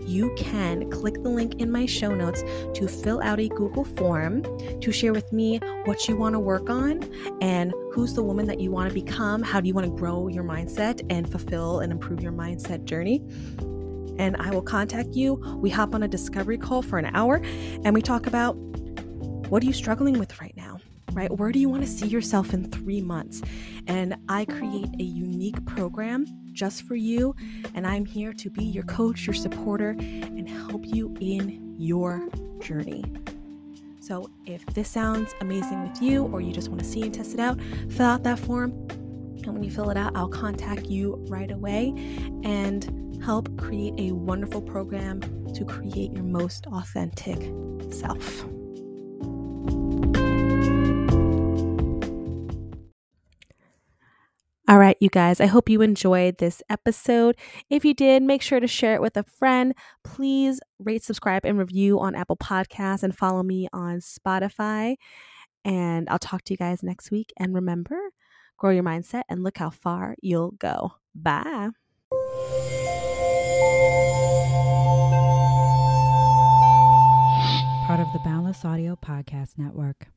you 0.05 0.33
can 0.37 0.89
click 0.89 1.21
the 1.21 1.27
link 1.27 1.55
in 1.55 1.69
my 1.69 1.85
show 1.85 2.15
notes 2.15 2.43
to 2.73 2.87
fill 2.87 3.21
out 3.21 3.41
a 3.41 3.49
Google 3.49 3.83
form 3.83 4.43
to 4.79 4.91
share 4.93 5.11
with 5.11 5.33
me 5.33 5.59
what 5.83 6.07
you 6.07 6.15
want 6.15 6.31
to 6.31 6.39
work 6.39 6.69
on 6.69 7.03
and 7.41 7.73
who's 7.91 8.13
the 8.13 8.23
woman 8.23 8.47
that 8.47 8.61
you 8.61 8.71
want 8.71 8.87
to 8.87 8.93
become. 8.93 9.43
How 9.43 9.59
do 9.59 9.67
you 9.67 9.73
want 9.73 9.85
to 9.85 9.93
grow 9.93 10.29
your 10.29 10.45
mindset 10.45 11.05
and 11.09 11.29
fulfill 11.29 11.81
and 11.81 11.91
improve 11.91 12.21
your 12.21 12.31
mindset 12.31 12.85
journey? 12.85 13.21
And 14.17 14.37
I 14.37 14.51
will 14.51 14.61
contact 14.61 15.09
you. 15.09 15.33
We 15.57 15.69
hop 15.69 15.93
on 15.93 16.03
a 16.03 16.07
discovery 16.07 16.57
call 16.57 16.81
for 16.81 16.99
an 16.99 17.13
hour 17.13 17.41
and 17.83 17.93
we 17.93 18.01
talk 18.01 18.27
about 18.27 18.53
what 19.49 19.61
are 19.61 19.65
you 19.65 19.73
struggling 19.73 20.19
with 20.19 20.39
right 20.39 20.53
now? 20.55 20.72
Right? 21.13 21.31
Where 21.31 21.51
do 21.51 21.59
you 21.59 21.69
want 21.69 21.83
to 21.83 21.89
see 21.89 22.07
yourself 22.07 22.53
in 22.53 22.69
three 22.69 23.01
months? 23.01 23.41
And 23.87 24.15
I 24.29 24.45
create 24.45 24.89
a 24.99 25.03
unique 25.03 25.63
program 25.65 26.25
just 26.53 26.83
for 26.83 26.95
you. 26.95 27.35
And 27.73 27.85
I'm 27.87 28.05
here 28.05 28.33
to 28.33 28.49
be 28.49 28.63
your 28.63 28.83
coach, 28.83 29.25
your 29.25 29.33
supporter, 29.33 29.95
and 29.99 30.47
help 30.49 30.85
you 30.85 31.15
in 31.19 31.75
your 31.77 32.27
journey. 32.59 33.03
So 33.99 34.29
if 34.45 34.65
this 34.67 34.89
sounds 34.89 35.33
amazing 35.39 35.87
with 35.87 36.01
you, 36.01 36.25
or 36.25 36.41
you 36.41 36.51
just 36.51 36.67
want 36.69 36.81
to 36.81 36.85
see 36.85 37.03
and 37.03 37.13
test 37.13 37.33
it 37.33 37.39
out, 37.39 37.59
fill 37.89 38.05
out 38.05 38.23
that 38.23 38.37
form. 38.37 38.71
And 39.45 39.53
when 39.53 39.63
you 39.63 39.71
fill 39.71 39.89
it 39.89 39.97
out, 39.97 40.15
I'll 40.15 40.27
contact 40.27 40.87
you 40.87 41.15
right 41.29 41.51
away 41.51 41.93
and 42.43 43.21
help 43.23 43.57
create 43.57 43.93
a 43.97 44.11
wonderful 44.11 44.61
program 44.61 45.21
to 45.53 45.65
create 45.65 46.11
your 46.11 46.23
most 46.23 46.67
authentic 46.67 47.41
self. 47.93 48.45
All 54.73 54.79
right, 54.79 54.97
you 54.99 55.09
guys, 55.09 55.39
I 55.39 55.45
hope 55.45 55.69
you 55.69 55.83
enjoyed 55.83 56.39
this 56.39 56.63
episode. 56.67 57.35
If 57.69 57.85
you 57.85 57.93
did, 57.93 58.23
make 58.23 58.41
sure 58.41 58.59
to 58.59 58.65
share 58.65 58.95
it 58.95 59.03
with 59.03 59.15
a 59.15 59.21
friend. 59.21 59.75
Please 60.03 60.59
rate, 60.79 61.03
subscribe, 61.03 61.45
and 61.45 61.59
review 61.59 61.99
on 61.99 62.15
Apple 62.15 62.37
Podcasts 62.37 63.03
and 63.03 63.15
follow 63.15 63.43
me 63.43 63.67
on 63.71 63.99
Spotify. 63.99 64.95
And 65.63 66.09
I'll 66.09 66.17
talk 66.17 66.41
to 66.45 66.53
you 66.53 66.57
guys 66.57 66.81
next 66.81 67.11
week. 67.11 67.31
And 67.37 67.53
remember, 67.53 67.99
grow 68.57 68.71
your 68.71 68.81
mindset 68.81 69.21
and 69.29 69.43
look 69.43 69.59
how 69.59 69.69
far 69.69 70.15
you'll 70.23 70.53
go. 70.53 70.93
Bye. 71.13 71.69
Part 77.85 77.99
of 77.99 78.11
the 78.11 78.21
Boundless 78.25 78.65
Audio 78.65 78.95
Podcast 78.95 79.59
Network. 79.59 80.07